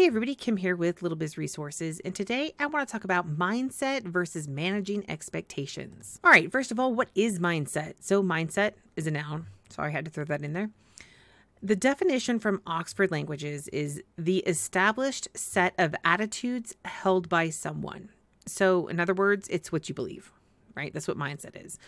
Hey 0.00 0.06
everybody, 0.06 0.34
Kim 0.34 0.56
here 0.56 0.76
with 0.76 1.02
Little 1.02 1.18
Biz 1.18 1.36
Resources, 1.36 2.00
and 2.00 2.14
today 2.14 2.54
I 2.58 2.64
want 2.64 2.88
to 2.88 2.90
talk 2.90 3.04
about 3.04 3.36
mindset 3.36 4.04
versus 4.04 4.48
managing 4.48 5.04
expectations. 5.10 6.18
All 6.24 6.30
right, 6.30 6.50
first 6.50 6.72
of 6.72 6.80
all, 6.80 6.94
what 6.94 7.10
is 7.14 7.38
mindset? 7.38 7.96
So, 8.00 8.22
mindset 8.22 8.72
is 8.96 9.06
a 9.06 9.10
noun. 9.10 9.48
Sorry, 9.68 9.90
I 9.90 9.92
had 9.92 10.06
to 10.06 10.10
throw 10.10 10.24
that 10.24 10.42
in 10.42 10.54
there. 10.54 10.70
The 11.62 11.76
definition 11.76 12.38
from 12.38 12.62
Oxford 12.66 13.10
Languages 13.10 13.68
is 13.74 14.02
the 14.16 14.38
established 14.38 15.28
set 15.34 15.74
of 15.76 15.94
attitudes 16.02 16.74
held 16.86 17.28
by 17.28 17.50
someone. 17.50 18.08
So, 18.46 18.86
in 18.86 19.00
other 19.00 19.12
words, 19.12 19.48
it's 19.48 19.70
what 19.70 19.90
you 19.90 19.94
believe, 19.94 20.32
right? 20.74 20.94
That's 20.94 21.08
what 21.08 21.18
mindset 21.18 21.62
is 21.62 21.78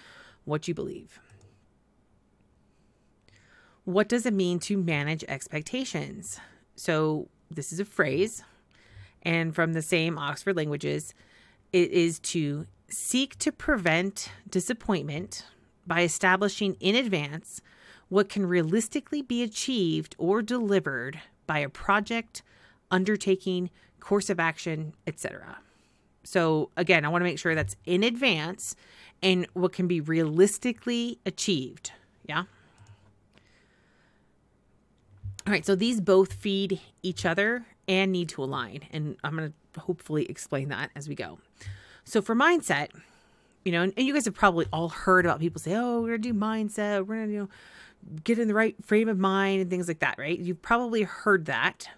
what 0.45 0.69
you 0.69 0.75
believe. 0.75 1.19
What 3.85 4.07
does 4.07 4.27
it 4.27 4.35
mean 4.35 4.59
to 4.59 4.77
manage 4.77 5.25
expectations? 5.29 6.39
So, 6.77 7.29
this 7.55 7.73
is 7.73 7.81
a 7.81 7.85
phrase, 7.85 8.43
and 9.23 9.55
from 9.55 9.73
the 9.73 9.83
same 9.83 10.19
Oxford 10.19 10.57
languages, 10.57 11.15
it 11.73 11.91
is 11.91 12.19
to 12.21 12.67
seek 12.89 13.39
to 13.39 13.53
prevent 13.53 14.31
disappointment 14.49 15.47
by 15.87 16.03
establishing 16.03 16.77
in 16.81 16.95
advance 16.95 17.61
what 18.09 18.29
can 18.29 18.45
realistically 18.45 19.23
be 19.23 19.43
achieved 19.43 20.15
or 20.19 20.43
delivered 20.43 21.21
by 21.47 21.61
a 21.61 21.69
project, 21.69 22.43
undertaking, 22.91 23.71
course 24.01 24.29
of 24.29 24.39
action, 24.39 24.93
etc. 25.07 25.59
So, 26.25 26.71
again, 26.77 27.05
I 27.05 27.09
want 27.09 27.23
to 27.23 27.25
make 27.25 27.39
sure 27.39 27.55
that's 27.55 27.77
in 27.87 28.03
advance 28.03 28.77
and 29.23 29.47
what 29.55 29.73
can 29.73 29.87
be 29.87 30.01
realistically 30.01 31.19
achieved. 31.25 31.93
Yeah. 32.29 32.45
All 35.47 35.53
right, 35.53 35.67
so 35.67 35.75
these 35.75 36.01
both 36.01 36.33
feed 36.33 36.81
each 37.03 37.27
other 37.27 37.67
and 37.89 38.13
need 38.13 38.29
to 38.31 38.45
align. 38.45 38.83
And 38.93 39.17
I'm 39.25 39.37
going 39.37 39.53
to 39.75 39.81
hopefully 39.81 40.27
explain 40.27 40.69
that 40.69 40.91
as 40.95 41.09
we 41.09 41.15
go. 41.15 41.39
So, 42.05 42.23
for 42.23 42.35
mindset, 42.35 42.91
you 43.65 43.73
know, 43.73 43.83
and, 43.83 43.93
and 43.97 44.07
you 44.07 44.15
guys 44.15 44.25
have 44.25 44.35
probably 44.35 44.67
all 44.73 44.89
heard 44.89 45.25
about 45.25 45.41
people 45.41 45.61
say, 45.61 45.75
oh, 45.75 46.01
we're 46.01 46.17
going 46.17 46.23
to 46.23 46.33
do 46.33 46.35
mindset, 46.35 47.07
we're 47.07 47.17
going 47.17 47.29
to, 47.29 47.33
you 47.33 47.41
know, 47.41 47.49
get 48.25 48.39
in 48.39 48.49
the 48.49 48.55
right 48.55 48.75
frame 48.85 49.09
of 49.09 49.19
mind 49.19 49.61
and 49.61 49.71
things 49.71 49.89
like 49.89 50.01
that, 50.01 50.19
right? 50.19 50.39
You've 50.39 50.63
probably 50.63 51.03
heard 51.03 51.47
that. 51.47 51.89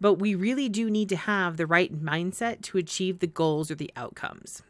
But 0.00 0.14
we 0.14 0.34
really 0.34 0.68
do 0.68 0.90
need 0.90 1.08
to 1.08 1.16
have 1.16 1.56
the 1.56 1.66
right 1.66 1.92
mindset 1.94 2.60
to 2.62 2.78
achieve 2.78 3.18
the 3.18 3.26
goals 3.26 3.70
or 3.70 3.74
the 3.74 3.90
outcomes. 3.96 4.62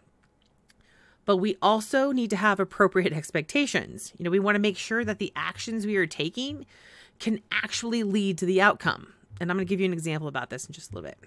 But 1.25 1.39
we 1.39 1.57
also 1.61 2.13
need 2.13 2.31
to 2.31 2.37
have 2.37 2.61
appropriate 2.61 3.13
expectations. 3.13 4.13
You 4.17 4.25
know, 4.25 4.31
we 4.31 4.39
want 4.39 4.55
to 4.55 4.61
make 4.61 4.77
sure 4.77 5.05
that 5.05 5.19
the 5.19 5.33
actions 5.35 5.85
we 5.85 5.97
are 5.97 6.07
taking 6.07 6.65
can 7.19 7.41
actually 7.51 8.03
lead 8.03 8.39
to 8.39 8.47
the 8.47 8.61
outcome. 8.61 9.13
And 9.41 9.51
I'm 9.51 9.57
going 9.57 9.67
to 9.67 9.69
give 9.69 9.81
you 9.81 9.87
an 9.87 9.93
example 9.93 10.29
about 10.29 10.51
this 10.51 10.67
in 10.67 10.73
just 10.73 10.93
a 10.93 10.95
little 10.95 11.11
bit. 11.11 11.19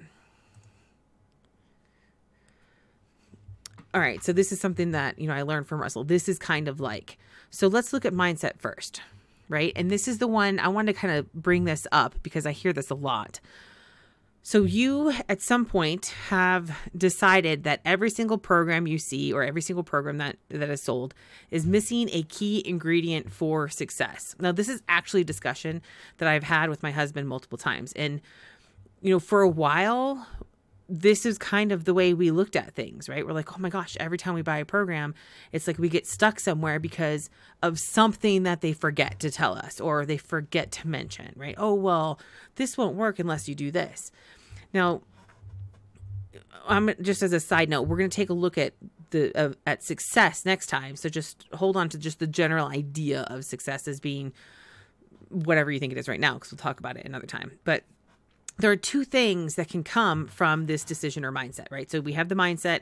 All 3.93 4.01
right, 4.01 4.23
so 4.23 4.31
this 4.31 4.51
is 4.51 4.59
something 4.59 4.91
that, 4.91 5.17
you 5.17 5.27
know, 5.27 5.33
I 5.33 5.41
learned 5.41 5.67
from 5.67 5.81
Russell. 5.81 6.03
This 6.03 6.29
is 6.29 6.37
kind 6.37 6.67
of 6.67 6.79
like, 6.79 7.17
so 7.49 7.67
let's 7.67 7.91
look 7.91 8.05
at 8.05 8.13
mindset 8.13 8.59
first, 8.59 9.01
right? 9.47 9.73
And 9.75 9.89
this 9.89 10.07
is 10.07 10.19
the 10.19 10.27
one 10.27 10.59
I 10.59 10.67
want 10.67 10.87
to 10.87 10.93
kind 10.93 11.15
of 11.15 11.31
bring 11.33 11.63
this 11.63 11.87
up 11.91 12.15
because 12.21 12.45
I 12.45 12.51
hear 12.51 12.71
this 12.71 12.91
a 12.91 12.95
lot. 12.95 13.39
So 14.49 14.63
you 14.63 15.13
at 15.29 15.43
some 15.43 15.63
point 15.63 16.07
have 16.29 16.75
decided 16.97 17.65
that 17.65 17.81
every 17.85 18.09
single 18.09 18.39
program 18.39 18.87
you 18.87 18.97
see 18.97 19.31
or 19.31 19.43
every 19.43 19.61
single 19.61 19.83
program 19.83 20.17
that 20.17 20.37
that 20.49 20.71
is 20.71 20.81
sold 20.81 21.13
is 21.51 21.67
missing 21.67 22.09
a 22.11 22.23
key 22.23 22.63
ingredient 22.65 23.31
for 23.31 23.69
success. 23.69 24.35
Now 24.39 24.51
this 24.51 24.67
is 24.67 24.81
actually 24.89 25.21
a 25.21 25.23
discussion 25.23 25.83
that 26.17 26.27
I've 26.27 26.41
had 26.41 26.71
with 26.71 26.81
my 26.81 26.89
husband 26.89 27.27
multiple 27.27 27.59
times 27.59 27.93
and 27.93 28.21
you 29.01 29.11
know 29.11 29.19
for 29.19 29.43
a 29.43 29.47
while 29.47 30.25
this 30.91 31.23
is 31.27 31.37
kind 31.37 31.71
of 31.71 31.85
the 31.85 31.93
way 31.93 32.15
we 32.15 32.31
looked 32.31 32.55
at 32.55 32.73
things, 32.73 33.07
right? 33.07 33.23
We're 33.23 33.33
like, 33.33 33.55
oh 33.55 33.59
my 33.61 33.69
gosh, 33.69 33.95
every 33.99 34.17
time 34.17 34.33
we 34.33 34.41
buy 34.41 34.57
a 34.57 34.65
program, 34.65 35.13
it's 35.51 35.67
like 35.67 35.77
we 35.77 35.87
get 35.87 36.07
stuck 36.07 36.39
somewhere 36.39 36.79
because 36.79 37.29
of 37.61 37.77
something 37.77 38.41
that 38.41 38.61
they 38.61 38.73
forget 38.73 39.19
to 39.19 39.29
tell 39.29 39.53
us 39.53 39.79
or 39.79 40.03
they 40.03 40.17
forget 40.17 40.71
to 40.71 40.87
mention, 40.87 41.33
right? 41.35 41.53
Oh, 41.59 41.75
well, 41.75 42.19
this 42.55 42.75
won't 42.75 42.95
work 42.95 43.19
unless 43.19 43.47
you 43.47 43.53
do 43.53 43.69
this. 43.69 44.11
Now, 44.73 45.01
I'm 46.67 46.91
just 47.01 47.23
as 47.23 47.33
a 47.33 47.39
side 47.39 47.69
note, 47.69 47.83
we're 47.83 47.97
going 47.97 48.09
to 48.09 48.15
take 48.15 48.29
a 48.29 48.33
look 48.33 48.57
at 48.57 48.73
the 49.09 49.35
uh, 49.35 49.53
at 49.65 49.83
success 49.83 50.45
next 50.45 50.67
time. 50.67 50.95
So 50.95 51.09
just 51.09 51.45
hold 51.53 51.75
on 51.75 51.89
to 51.89 51.97
just 51.97 52.19
the 52.19 52.27
general 52.27 52.67
idea 52.67 53.21
of 53.23 53.43
success 53.43 53.87
as 53.87 53.99
being 53.99 54.33
whatever 55.29 55.71
you 55.71 55.79
think 55.79 55.91
it 55.91 55.97
is 55.97 56.07
right 56.07 56.19
now, 56.19 56.35
because 56.35 56.51
we'll 56.51 56.57
talk 56.57 56.79
about 56.79 56.97
it 56.97 57.05
another 57.05 57.25
time. 57.25 57.59
But 57.63 57.83
there 58.57 58.71
are 58.71 58.75
two 58.75 59.03
things 59.03 59.55
that 59.55 59.69
can 59.69 59.83
come 59.83 60.27
from 60.27 60.65
this 60.65 60.83
decision 60.83 61.23
or 61.23 61.31
mindset, 61.31 61.67
right? 61.71 61.89
So 61.89 62.01
we 62.01 62.13
have 62.13 62.29
the 62.29 62.35
mindset 62.35 62.81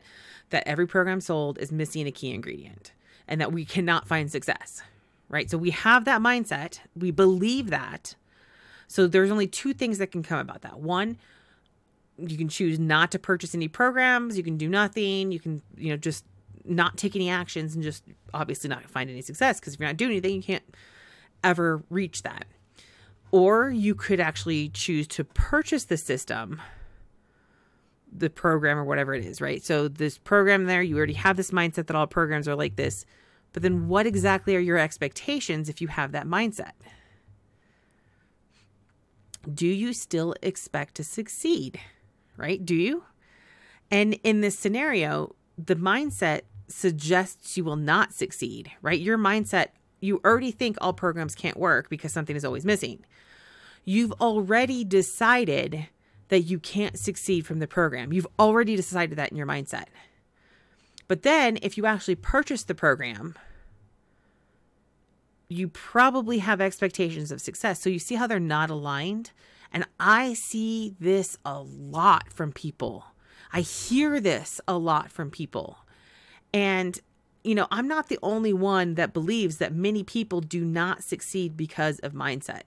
that 0.49 0.67
every 0.67 0.87
program 0.87 1.21
sold 1.21 1.57
is 1.59 1.71
missing 1.71 2.07
a 2.07 2.11
key 2.11 2.31
ingredient 2.31 2.93
and 3.27 3.39
that 3.39 3.51
we 3.51 3.63
cannot 3.63 4.07
find 4.07 4.31
success, 4.31 4.81
right? 5.29 5.49
So 5.51 5.57
we 5.57 5.69
have 5.69 6.05
that 6.05 6.21
mindset, 6.21 6.79
we 6.95 7.11
believe 7.11 7.69
that. 7.69 8.15
So 8.87 9.05
there's 9.05 9.29
only 9.29 9.47
two 9.47 9.73
things 9.73 9.97
that 9.99 10.11
can 10.11 10.23
come 10.23 10.39
about 10.39 10.61
that. 10.61 10.79
One, 10.79 11.17
you 12.17 12.37
can 12.37 12.49
choose 12.49 12.79
not 12.79 13.11
to 13.11 13.19
purchase 13.19 13.53
any 13.53 13.67
programs, 13.67 14.37
you 14.37 14.43
can 14.43 14.57
do 14.57 14.67
nothing, 14.67 15.31
you 15.31 15.39
can, 15.39 15.61
you 15.75 15.89
know, 15.89 15.97
just 15.97 16.25
not 16.65 16.97
take 16.97 17.15
any 17.15 17.29
actions 17.29 17.75
and 17.75 17.83
just 17.83 18.03
obviously 18.33 18.69
not 18.69 18.83
find 18.89 19.09
any 19.09 19.21
success 19.21 19.59
because 19.59 19.73
if 19.73 19.79
you're 19.79 19.89
not 19.89 19.97
doing 19.97 20.11
anything, 20.11 20.35
you 20.35 20.43
can't 20.43 20.75
ever 21.43 21.83
reach 21.89 22.23
that. 22.23 22.45
Or 23.31 23.69
you 23.69 23.93
could 23.95 24.19
actually 24.19 24.69
choose 24.69 25.07
to 25.09 25.23
purchase 25.23 25.85
the 25.85 25.97
system, 25.97 26.61
the 28.11 28.29
program 28.29 28.77
or 28.77 28.83
whatever 28.83 29.13
it 29.13 29.25
is, 29.25 29.41
right? 29.41 29.63
So 29.63 29.87
this 29.87 30.17
program 30.17 30.65
there, 30.65 30.81
you 30.81 30.97
already 30.97 31.13
have 31.13 31.37
this 31.37 31.51
mindset 31.51 31.87
that 31.87 31.95
all 31.95 32.07
programs 32.07 32.47
are 32.47 32.55
like 32.55 32.77
this. 32.77 33.05
But 33.53 33.63
then 33.63 33.87
what 33.87 34.05
exactly 34.05 34.55
are 34.55 34.59
your 34.59 34.77
expectations 34.77 35.69
if 35.69 35.81
you 35.81 35.87
have 35.87 36.11
that 36.13 36.25
mindset? 36.25 36.71
Do 39.51 39.67
you 39.67 39.93
still 39.93 40.35
expect 40.41 40.95
to 40.95 41.03
succeed? 41.03 41.79
Right? 42.37 42.63
Do 42.63 42.75
you? 42.75 43.03
And 43.91 44.13
in 44.23 44.41
this 44.41 44.57
scenario, 44.57 45.35
the 45.57 45.75
mindset 45.75 46.41
suggests 46.67 47.57
you 47.57 47.63
will 47.63 47.77
not 47.77 48.13
succeed, 48.13 48.71
right? 48.81 48.99
Your 48.99 49.17
mindset 49.17 49.67
you 49.99 50.21
already 50.23 50.51
think 50.51 50.77
all 50.79 50.93
programs 50.93 51.35
can't 51.35 51.57
work 51.57 51.89
because 51.89 52.11
something 52.11 52.35
is 52.35 52.45
always 52.45 52.65
missing. 52.65 53.03
You've 53.85 54.13
already 54.13 54.83
decided 54.83 55.87
that 56.29 56.41
you 56.41 56.59
can't 56.59 56.99
succeed 56.99 57.45
from 57.45 57.59
the 57.59 57.67
program. 57.67 58.11
You've 58.11 58.27
already 58.37 58.75
decided 58.75 59.17
that 59.17 59.31
in 59.31 59.37
your 59.37 59.47
mindset. 59.47 59.85
But 61.07 61.23
then 61.23 61.57
if 61.61 61.77
you 61.77 61.85
actually 61.85 62.15
purchase 62.15 62.63
the 62.63 62.75
program, 62.75 63.35
you 65.47 65.69
probably 65.69 66.39
have 66.39 66.59
expectations 66.59 67.31
of 67.31 67.39
success. 67.39 67.81
So 67.81 67.89
you 67.89 67.99
see 67.99 68.15
how 68.15 68.27
they're 68.27 68.39
not 68.39 68.69
aligned? 68.69 69.31
And 69.71 69.85
I 69.99 70.33
see 70.33 70.95
this 70.99 71.37
a 71.45 71.61
lot 71.61 72.31
from 72.31 72.51
people. 72.51 73.05
I 73.51 73.61
hear 73.61 74.19
this 74.19 74.59
a 74.67 74.77
lot 74.77 75.11
from 75.11 75.31
people. 75.31 75.77
And 76.53 76.99
you 77.43 77.55
know, 77.55 77.67
I'm 77.71 77.87
not 77.87 78.09
the 78.09 78.19
only 78.21 78.51
one 78.51 78.95
that 78.95 79.13
believes 79.13 79.57
that 79.57 79.73
many 79.73 80.03
people 80.03 80.41
do 80.41 80.65
not 80.65 81.01
succeed 81.03 81.55
because 81.55 81.99
of 81.99 82.11
mindset. 82.11 82.63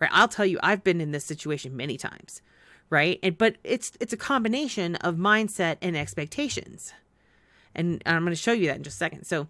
Right? 0.00 0.10
I'll 0.12 0.28
tell 0.28 0.44
you 0.44 0.58
I've 0.62 0.82
been 0.82 1.00
in 1.00 1.12
this 1.12 1.24
situation 1.24 1.76
many 1.76 1.96
times, 1.96 2.42
right? 2.90 3.20
And 3.22 3.38
but 3.38 3.56
it's 3.62 3.92
it's 4.00 4.12
a 4.12 4.16
combination 4.16 4.96
of 4.96 5.16
mindset 5.16 5.76
and 5.80 5.96
expectations. 5.96 6.92
And 7.76 8.02
I'm 8.06 8.22
going 8.22 8.32
to 8.32 8.36
show 8.36 8.52
you 8.52 8.66
that 8.66 8.76
in 8.76 8.82
just 8.82 8.96
a 8.96 8.98
second. 8.98 9.24
So 9.24 9.48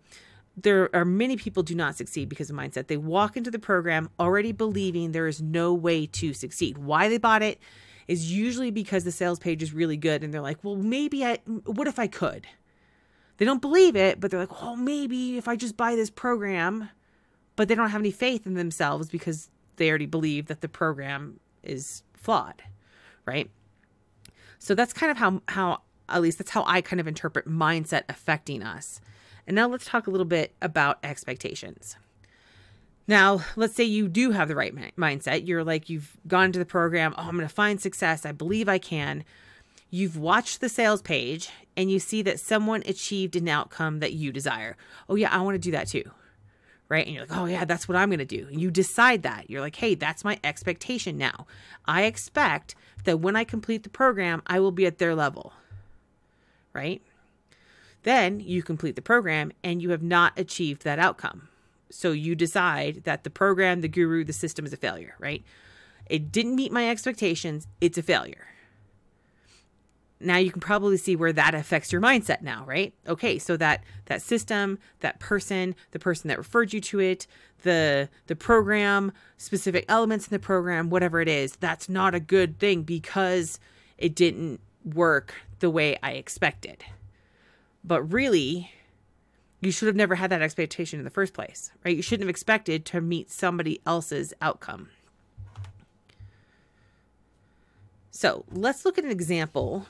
there 0.57 0.95
are 0.95 1.05
many 1.05 1.37
people 1.37 1.63
do 1.63 1.75
not 1.75 1.97
succeed 1.97 2.29
because 2.29 2.51
of 2.51 2.57
mindset. 2.57 2.87
They 2.87 2.97
walk 2.97 3.37
into 3.37 3.51
the 3.51 3.59
program 3.59 4.09
already 4.21 4.53
believing 4.53 5.13
there 5.13 5.27
is 5.27 5.43
no 5.43 5.75
way 5.75 6.07
to 6.07 6.33
succeed. 6.33 6.79
Why 6.79 7.09
they 7.09 7.19
bought 7.19 7.43
it 7.43 7.59
is 8.07 8.31
usually 8.31 8.71
because 8.71 9.05
the 9.05 9.11
sales 9.11 9.39
page 9.39 9.63
is 9.63 9.73
really 9.73 9.97
good 9.97 10.23
and 10.23 10.33
they're 10.33 10.41
like, 10.41 10.63
"Well, 10.63 10.77
maybe 10.77 11.25
I 11.25 11.39
what 11.65 11.89
if 11.89 11.99
I 11.99 12.07
could?" 12.07 12.47
They 13.37 13.45
don't 13.45 13.61
believe 13.61 13.97
it, 13.97 14.21
but 14.21 14.31
they're 14.31 14.41
like, 14.41 14.63
oh, 14.63 14.77
maybe 14.77 15.37
if 15.37 15.49
I 15.49 15.57
just 15.57 15.77
buy 15.77 15.97
this 15.97 16.11
program, 16.11 16.91
but 17.57 17.69
they 17.69 17.75
don't 17.75 17.91
have 17.91 18.01
any 18.01 18.11
faith 18.11 18.47
in 18.47 18.55
themselves 18.55 19.09
because 19.09 19.51
they 19.77 19.89
already 19.89 20.07
believe 20.07 20.47
that 20.47 20.61
the 20.61 20.69
program 20.69 21.41
is 21.63 22.03
flawed, 22.15 22.63
right? 23.27 23.51
So 24.59 24.75
that's 24.75 24.93
kind 24.93 25.11
of 25.11 25.19
how 25.19 25.43
how 25.49 25.83
at 26.09 26.23
least 26.23 26.39
that's 26.39 26.51
how 26.51 26.65
I 26.67 26.81
kind 26.81 27.01
of 27.01 27.09
interpret 27.09 27.49
mindset 27.49 28.03
affecting 28.09 28.63
us. 28.63 29.01
And 29.47 29.55
now 29.55 29.69
let's 29.69 29.85
talk 29.85 30.07
a 30.07 30.11
little 30.11 30.25
bit 30.25 30.55
about 30.63 30.99
expectations. 31.03 31.97
Now, 33.07 33.43
let's 33.57 33.75
say 33.75 33.85
you 33.85 34.09
do 34.09 34.31
have 34.31 34.49
the 34.49 34.57
right 34.57 34.75
mindset. 34.97 35.47
You're 35.47 35.63
like, 35.65 35.91
you've 35.91 36.17
gone 36.27 36.53
to 36.53 36.59
the 36.59 36.65
program. 36.65 37.15
Oh, 37.19 37.25
I'm 37.25 37.37
going 37.37 37.47
to 37.47 37.55
find 37.55 37.79
success. 37.81 38.25
I 38.25 38.33
believe 38.33 38.69
I 38.69 38.79
can. 38.79 39.25
You've 39.91 40.17
watched 40.17 40.61
the 40.61 40.71
sales 40.71 41.03
page 41.03 41.51
and 41.77 41.91
you 41.91 41.99
see 41.99 42.23
that 42.23 42.41
someone 42.41 42.83
achieved 42.87 43.37
an 43.37 43.47
outcome 43.49 44.01
that 44.01 44.15
you 44.15 44.33
desire. 44.33 44.77
Oh, 45.09 45.17
yeah, 45.17 45.29
I 45.31 45.43
want 45.43 45.57
to 45.57 45.59
do 45.59 45.73
that 45.73 45.89
too. 45.89 46.11
right? 46.89 47.07
And 47.07 47.15
you're 47.15 47.25
like, 47.27 47.37
oh, 47.37 47.47
yeah, 47.47 47.65
that's 47.65 47.89
what 47.89 47.97
I'm 47.97 48.09
going 48.09 48.19
to 48.19 48.25
do. 48.25 48.47
And 48.51 48.61
you 48.61 48.71
decide 48.71 49.23
that. 49.23 49.49
You're 49.49 49.61
like, 49.61 49.77
hey, 49.77 49.95
that's 49.95 50.25
my 50.25 50.39
expectation 50.45 51.17
now. 51.17 51.47
I 51.87 52.05
expect 52.05 52.75
that 53.05 53.21
when 53.21 53.37
I 53.37 53.45
complete 53.45 53.83
the 53.83 53.89
program, 53.91 54.43
I 54.47 54.61
will 54.61 54.71
be 54.73 54.87
at 54.87 54.99
their 54.99 55.15
level, 55.15 55.53
right? 56.73 57.03
Then 58.05 58.41
you 58.41 58.63
complete 58.63 58.97
the 58.97 59.03
program 59.03 59.53
and 59.63 59.83
you 59.83 59.91
have 59.91 60.03
not 60.03 60.39
achieved 60.39 60.85
that 60.85 60.99
outcome. 60.99 61.49
So 61.91 62.13
you 62.13 62.35
decide 62.35 63.03
that 63.05 63.25
the 63.25 63.31
program, 63.31 63.81
the 63.81 63.89
guru, 63.89 64.25
the 64.25 64.33
system 64.33 64.65
is 64.65 64.73
a 64.73 64.77
failure, 64.79 65.15
right? 65.19 65.45
It 66.09 66.33
didn't 66.33 66.57
meet 66.57 66.73
my 66.73 66.89
expectations. 66.89 67.67
It's 67.81 67.99
a 67.99 68.03
failure 68.03 68.47
now 70.25 70.37
you 70.37 70.51
can 70.51 70.61
probably 70.61 70.97
see 70.97 71.17
where 71.17 71.33
that 71.33 71.55
affects 71.55 71.93
your 71.93 72.01
mindset 72.01 72.43
now 72.43 72.65
right 72.67 72.93
okay 73.07 73.39
so 73.39 73.57
that 73.57 73.83
that 74.07 74.23
system 74.23 74.79
that 75.01 75.19
person 75.19 75.75
the 75.91 75.99
person 75.99 76.29
that 76.29 76.39
referred 76.39 76.73
you 76.73 76.81
to 76.81 77.01
it 77.01 77.27
the 77.63 78.09
the 78.27 78.37
program 78.37 79.13
specific 79.37 79.85
elements 79.89 80.27
in 80.27 80.31
the 80.31 80.39
program 80.39 80.91
whatever 80.91 81.21
it 81.21 81.29
is 81.29 81.57
that's 81.57 81.89
not 81.89 82.15
a 82.15 82.21
good 82.21 82.59
thing 82.59 82.83
because 82.83 83.59
it 83.99 84.15
didn't 84.15 84.61
work 84.85 85.35
the 85.61 85.71
way 85.71 85.99
i 86.03 86.13
expected 86.13 86.85
but 87.85 88.03
really 88.03 88.73
you 89.61 89.71
should 89.71 89.87
have 89.87 89.97
never 89.97 90.17
had 90.17 90.31
that 90.31 90.43
expectation 90.43 90.99
in 90.99 91.05
the 91.05 91.11
first 91.11 91.35
place 91.35 91.71
right 91.85 91.97
you 91.97 92.03
shouldn't 92.03 92.25
have 92.25 92.31
expected 92.31 92.85
to 92.85 93.01
meet 93.01 93.31
somebody 93.31 93.81
else's 93.87 94.33
outcome 94.41 94.89
so 98.11 98.45
let's 98.51 98.85
look 98.85 98.97
at 98.97 99.05
an 99.05 99.11
example 99.11 99.87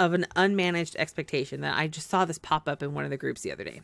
of 0.00 0.14
an 0.14 0.26
unmanaged 0.34 0.96
expectation 0.96 1.60
that 1.60 1.76
I 1.76 1.86
just 1.86 2.08
saw 2.08 2.24
this 2.24 2.38
pop 2.38 2.66
up 2.66 2.82
in 2.82 2.94
one 2.94 3.04
of 3.04 3.10
the 3.10 3.18
groups 3.18 3.42
the 3.42 3.52
other 3.52 3.64
day. 3.64 3.82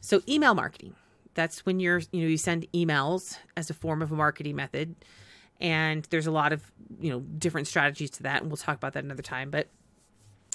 So 0.00 0.22
email 0.26 0.54
marketing. 0.54 0.96
That's 1.34 1.66
when 1.66 1.78
you're, 1.80 2.00
you 2.12 2.22
know, 2.22 2.28
you 2.28 2.38
send 2.38 2.66
emails 2.72 3.36
as 3.58 3.68
a 3.68 3.74
form 3.74 4.00
of 4.00 4.10
a 4.10 4.16
marketing 4.16 4.56
method. 4.56 4.96
And 5.60 6.08
there's 6.08 6.26
a 6.26 6.30
lot 6.30 6.54
of, 6.54 6.72
you 6.98 7.10
know, 7.10 7.20
different 7.20 7.68
strategies 7.68 8.10
to 8.12 8.22
that. 8.22 8.40
And 8.40 8.50
we'll 8.50 8.56
talk 8.56 8.76
about 8.76 8.94
that 8.94 9.04
another 9.04 9.22
time. 9.22 9.50
But 9.50 9.68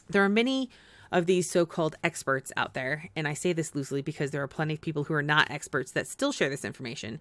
there 0.10 0.24
are 0.24 0.30
many 0.30 0.72
of 1.12 1.26
these 1.26 1.50
so 1.50 1.66
called 1.66 1.96
experts 2.04 2.52
out 2.58 2.74
there. 2.74 3.10
And 3.16 3.28
I 3.28 3.34
say 3.34 3.54
this 3.54 3.76
loosely 3.76 4.02
because 4.02 4.32
there 4.32 4.44
are 4.44 4.48
plenty 4.48 4.76
of 4.76 4.82
people 4.82 5.04
who 5.04 5.14
are 5.14 5.24
not 5.24 5.52
experts 5.52 5.92
that 5.92 6.08
still 6.08 6.32
share 6.32 6.50
this 6.50 6.66
information. 6.66 7.20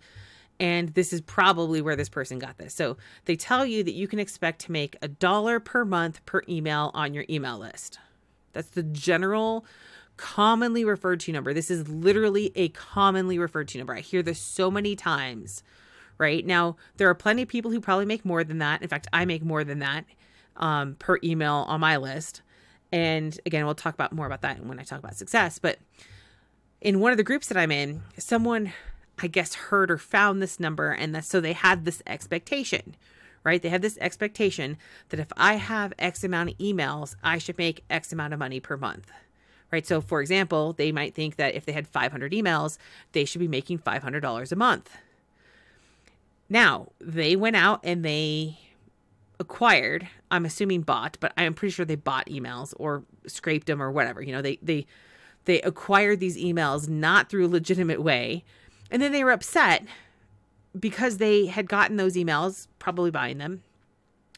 And 0.60 0.90
this 0.90 1.12
is 1.12 1.20
probably 1.20 1.82
where 1.82 1.96
this 1.96 2.08
person 2.08 2.38
got 2.38 2.58
this. 2.58 2.74
So 2.74 2.96
they 3.24 3.36
tell 3.36 3.66
you 3.66 3.82
that 3.82 3.94
you 3.94 4.06
can 4.06 4.18
expect 4.18 4.60
to 4.62 4.72
make 4.72 4.96
a 5.02 5.08
dollar 5.08 5.58
per 5.58 5.84
month 5.84 6.24
per 6.26 6.42
email 6.48 6.90
on 6.94 7.12
your 7.12 7.24
email 7.28 7.58
list. 7.58 7.98
That's 8.52 8.68
the 8.68 8.84
general 8.84 9.66
commonly 10.16 10.84
referred 10.84 11.20
to 11.20 11.32
number. 11.32 11.52
This 11.52 11.70
is 11.70 11.88
literally 11.88 12.52
a 12.54 12.68
commonly 12.68 13.38
referred 13.38 13.68
to 13.68 13.78
number. 13.78 13.94
I 13.94 14.00
hear 14.00 14.22
this 14.22 14.40
so 14.40 14.70
many 14.70 14.94
times, 14.94 15.62
right? 16.18 16.46
Now, 16.46 16.76
there 16.96 17.08
are 17.08 17.14
plenty 17.14 17.42
of 17.42 17.48
people 17.48 17.72
who 17.72 17.80
probably 17.80 18.06
make 18.06 18.24
more 18.24 18.44
than 18.44 18.58
that. 18.58 18.82
In 18.82 18.88
fact, 18.88 19.08
I 19.12 19.24
make 19.24 19.42
more 19.42 19.64
than 19.64 19.80
that 19.80 20.04
um, 20.56 20.94
per 21.00 21.18
email 21.24 21.64
on 21.66 21.80
my 21.80 21.96
list. 21.96 22.42
And 22.94 23.38
again, 23.44 23.64
we'll 23.64 23.74
talk 23.74 23.94
about 23.94 24.12
more 24.12 24.26
about 24.26 24.42
that 24.42 24.64
when 24.64 24.78
I 24.78 24.84
talk 24.84 25.00
about 25.00 25.16
success. 25.16 25.58
But 25.58 25.78
in 26.80 27.00
one 27.00 27.10
of 27.10 27.16
the 27.16 27.24
groups 27.24 27.48
that 27.48 27.56
I'm 27.56 27.72
in, 27.72 28.02
someone 28.18 28.72
I 29.22 29.26
guess, 29.26 29.54
heard 29.54 29.90
or 29.90 29.98
found 29.98 30.42
this 30.42 30.58
number. 30.58 30.90
And 30.90 31.14
that, 31.14 31.24
so 31.24 31.40
they 31.40 31.52
had 31.52 31.84
this 31.84 32.02
expectation, 32.06 32.96
right? 33.42 33.62
They 33.62 33.68
had 33.68 33.82
this 33.82 33.98
expectation 34.00 34.76
that 35.10 35.20
if 35.20 35.32
I 35.36 35.54
have 35.54 35.92
X 35.98 36.24
amount 36.24 36.50
of 36.50 36.58
emails, 36.58 37.14
I 37.22 37.38
should 37.38 37.58
make 37.58 37.84
X 37.88 38.12
amount 38.12 38.32
of 38.32 38.38
money 38.38 38.60
per 38.60 38.76
month, 38.76 39.10
right? 39.70 39.86
So, 39.86 40.00
for 40.00 40.20
example, 40.20 40.72
they 40.72 40.92
might 40.92 41.14
think 41.14 41.36
that 41.36 41.54
if 41.54 41.64
they 41.64 41.72
had 41.72 41.86
500 41.86 42.32
emails, 42.32 42.78
they 43.12 43.24
should 43.24 43.40
be 43.40 43.48
making 43.48 43.78
$500 43.78 44.52
a 44.52 44.56
month. 44.56 44.96
Now, 46.48 46.88
they 47.00 47.36
went 47.36 47.56
out 47.56 47.80
and 47.84 48.04
they 48.04 48.58
acquired, 49.44 50.08
I'm 50.30 50.44
assuming 50.44 50.82
bought, 50.82 51.16
but 51.20 51.32
I'm 51.36 51.54
pretty 51.54 51.72
sure 51.72 51.84
they 51.84 51.94
bought 51.96 52.26
emails 52.26 52.74
or 52.76 53.04
scraped 53.26 53.66
them 53.66 53.82
or 53.82 53.90
whatever. 53.90 54.22
You 54.22 54.32
know, 54.32 54.42
they, 54.42 54.58
they, 54.62 54.86
they 55.44 55.60
acquired 55.62 56.20
these 56.20 56.36
emails 56.36 56.88
not 56.88 57.28
through 57.28 57.46
a 57.46 57.48
legitimate 57.48 58.02
way 58.02 58.44
and 58.90 59.02
then 59.02 59.12
they 59.12 59.24
were 59.24 59.32
upset 59.32 59.84
because 60.78 61.18
they 61.18 61.46
had 61.46 61.68
gotten 61.68 61.96
those 61.96 62.14
emails, 62.14 62.68
probably 62.78 63.10
buying 63.10 63.38
them, 63.38 63.62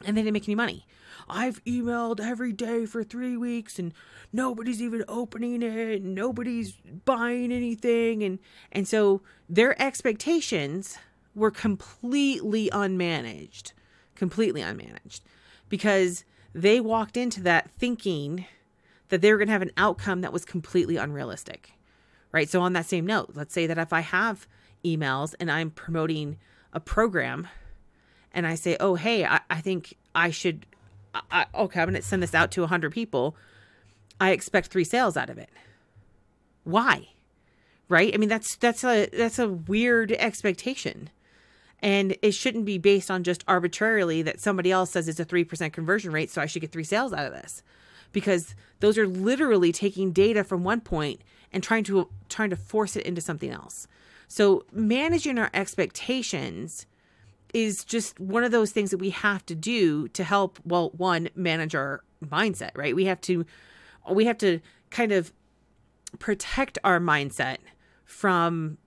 and 0.05 0.17
they 0.17 0.23
didn't 0.23 0.35
make 0.35 0.49
any 0.49 0.55
money. 0.55 0.87
I've 1.29 1.63
emailed 1.65 2.21
every 2.21 2.53
day 2.53 2.87
for 2.87 3.03
three 3.03 3.37
weeks 3.37 3.79
and 3.79 3.93
nobody's 4.33 4.81
even 4.81 5.05
opening 5.09 5.63
it, 5.63 6.03
and 6.03 6.15
nobody's 6.15 6.73
buying 7.05 7.53
anything. 7.53 8.23
And 8.23 8.39
and 8.73 8.87
so 8.87 9.23
their 9.49 9.81
expectations 9.81 10.97
were 11.35 11.51
completely 11.51 12.71
unmanaged. 12.71 13.73
Completely 14.17 14.61
unmanaged. 14.61 15.21
Because 15.69 16.25
they 16.55 16.81
walked 16.81 17.17
into 17.17 17.41
that 17.43 17.71
thinking 17.71 18.47
that 19.09 19.21
they 19.21 19.31
were 19.31 19.39
going 19.39 19.49
to 19.49 19.53
have 19.53 19.63
an 19.63 19.73
outcome 19.77 20.23
that 20.23 20.33
was 20.33 20.45
completely 20.45 20.97
unrealistic 20.97 21.77
right? 22.37 22.51
So, 22.51 22.61
on 22.61 22.75
that 22.75 22.85
same 22.85 23.07
note, 23.07 23.31
let's 23.35 23.55
say 23.55 23.67
that 23.67 23.79
if 23.79 23.95
I 23.95 24.01
have 24.01 24.47
emails 24.85 25.35
and 25.41 25.51
I'm 25.51 25.71
promoting 25.71 26.37
a 26.71 26.81
program 26.81 27.49
and 28.31 28.47
I 28.47 28.57
say, 28.57 28.77
oh, 28.79 28.95
hey, 28.95 29.25
I, 29.25 29.41
I 29.49 29.63
think 29.63 29.97
I 30.15 30.31
should, 30.31 30.67
I, 31.31 31.47
okay, 31.55 31.81
I'm 31.81 31.89
going 31.89 31.95
to 31.95 32.03
send 32.03 32.23
this 32.23 32.35
out 32.35 32.51
to 32.53 32.61
100 32.61 32.93
people. 32.93 33.37
I 34.21 34.33
expect 34.33 34.69
three 34.69 34.85
sales 34.85 35.17
out 35.17 35.31
of 35.31 35.39
it. 35.39 35.49
Why? 36.65 37.09
Right? 37.89 38.13
I 38.13 38.19
mean, 38.19 38.29
that's 38.29 38.57
that's 38.57 38.85
a 38.85 39.07
that's 39.07 39.39
a 39.39 39.49
weird 39.49 40.13
expectation. 40.13 41.09
And 41.81 42.17
it 42.23 42.33
shouldn't 42.33 42.65
be 42.65 42.79
based 42.79 43.11
on 43.11 43.23
just 43.23 43.45
arbitrarily 43.47 44.23
that 44.23 44.41
somebody 44.41 44.73
else 44.73 44.91
says 44.91 45.09
it's 45.09 45.21
a 45.21 45.25
3% 45.25 45.73
conversion 45.73 46.13
rate, 46.13 46.31
so 46.31 46.41
I 46.41 46.47
should 46.47 46.63
get 46.63 46.73
three 46.73 46.85
sales 46.85 47.13
out 47.13 47.27
of 47.27 47.33
this. 47.33 47.63
Because 48.13 48.55
those 48.81 48.97
are 48.97 49.07
literally 49.07 49.73
taking 49.73 50.13
data 50.13 50.43
from 50.43 50.65
one 50.65 50.81
point 50.81 51.21
and 51.53 51.63
trying 51.63 51.85
to 51.85 52.09
trying 52.29 52.51
to 52.51 52.57
force 52.57 52.97
it 52.97 53.05
into 53.05 53.21
something 53.21 53.51
else. 53.51 53.87
So 54.29 54.65
managing 54.73 55.39
our 55.39 55.51
expectations 55.53 56.87
is 57.55 57.85
just 57.85 58.19
one 58.19 58.45
of 58.45 58.53
those 58.53 58.71
things 58.71 58.91
that 58.91 58.99
we 58.99 59.11
have 59.11 59.45
to 59.47 59.55
do 59.55 60.09
to 60.09 60.25
help 60.25 60.59
well 60.65 60.91
one 60.97 61.29
manage 61.35 61.75
our 61.75 62.03
mindset, 62.25 62.71
right? 62.75 62.95
We 62.95 63.07
have 63.07 63.21
to 63.23 63.45
we 64.11 64.25
have 64.27 64.39
to 64.39 64.61
kind 64.91 65.13
of 65.13 65.33
protect 66.19 66.79
our 66.85 67.01
mindset 67.01 67.59
from 68.05 68.79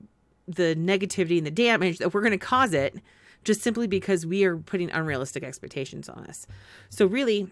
the 0.49 0.75
negativity 0.75 1.37
and 1.37 1.45
the 1.45 1.51
damage 1.51 1.99
that 1.99 2.13
we're 2.13 2.21
going 2.21 2.31
to 2.31 2.37
cause 2.37 2.73
it 2.73 2.95
just 3.43 3.61
simply 3.61 3.87
because 3.87 4.25
we 4.25 4.43
are 4.43 4.57
putting 4.57 4.89
unrealistic 4.91 5.43
expectations 5.43 6.09
on 6.09 6.25
us. 6.25 6.47
So 6.89 7.05
really 7.05 7.47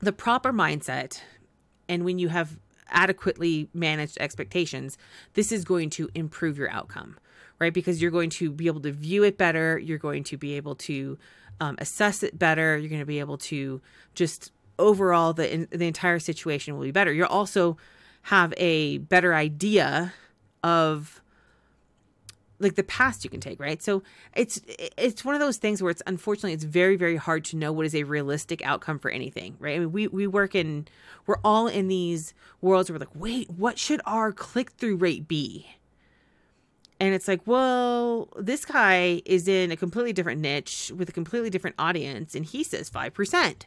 the 0.00 0.12
proper 0.12 0.52
mindset 0.52 1.20
and 1.88 2.04
when 2.04 2.18
you 2.18 2.28
have 2.28 2.58
adequately 2.88 3.68
managed 3.74 4.18
expectations, 4.20 4.98
this 5.34 5.50
is 5.50 5.64
going 5.64 5.90
to 5.90 6.08
improve 6.14 6.58
your 6.58 6.70
outcome, 6.70 7.16
right? 7.58 7.72
Because 7.72 8.00
you're 8.00 8.10
going 8.10 8.30
to 8.30 8.50
be 8.50 8.66
able 8.66 8.80
to 8.82 8.92
view 8.92 9.24
it 9.24 9.38
better. 9.38 9.78
You're 9.78 9.98
going 9.98 10.24
to 10.24 10.36
be 10.36 10.54
able 10.54 10.74
to 10.76 11.18
um, 11.60 11.76
assess 11.78 12.22
it 12.22 12.38
better. 12.38 12.76
You're 12.76 12.90
going 12.90 13.00
to 13.00 13.06
be 13.06 13.18
able 13.18 13.38
to 13.38 13.80
just 14.14 14.52
overall 14.78 15.32
the 15.32 15.66
the 15.70 15.86
entire 15.86 16.18
situation 16.18 16.74
will 16.74 16.82
be 16.82 16.90
better. 16.90 17.12
You'll 17.12 17.26
also 17.26 17.76
have 18.22 18.52
a 18.56 18.98
better 18.98 19.34
idea 19.34 20.12
of 20.62 21.22
like 22.58 22.74
the 22.74 22.82
past 22.82 23.24
you 23.24 23.30
can 23.30 23.40
take 23.40 23.60
right? 23.60 23.82
So 23.82 24.02
it's 24.34 24.60
it's 24.66 25.24
one 25.24 25.34
of 25.34 25.40
those 25.40 25.56
things 25.56 25.82
where 25.82 25.90
it's 25.90 26.02
unfortunately 26.06 26.52
it's 26.52 26.64
very 26.64 26.96
very 26.96 27.16
hard 27.16 27.44
to 27.46 27.56
know 27.56 27.72
what 27.72 27.86
is 27.86 27.94
a 27.94 28.04
realistic 28.04 28.64
outcome 28.64 28.98
for 28.98 29.10
anything 29.10 29.56
right? 29.58 29.76
I 29.76 29.78
mean 29.80 29.92
we 29.92 30.08
we 30.08 30.26
work 30.26 30.54
in 30.54 30.86
we're 31.26 31.40
all 31.44 31.66
in 31.66 31.88
these 31.88 32.34
worlds 32.60 32.90
where 32.90 32.98
we're 32.98 33.06
like 33.06 33.14
wait 33.14 33.50
what 33.50 33.78
should 33.78 34.00
our 34.06 34.32
click-through 34.32 34.96
rate 34.96 35.28
be? 35.28 35.66
And 36.98 37.14
it's 37.14 37.28
like 37.28 37.42
well 37.46 38.28
this 38.38 38.64
guy 38.64 39.22
is 39.24 39.48
in 39.48 39.70
a 39.70 39.76
completely 39.76 40.12
different 40.12 40.40
niche 40.40 40.92
with 40.96 41.08
a 41.08 41.12
completely 41.12 41.50
different 41.50 41.76
audience 41.78 42.34
and 42.34 42.44
he 42.44 42.64
says 42.64 42.90
5% 42.90 43.62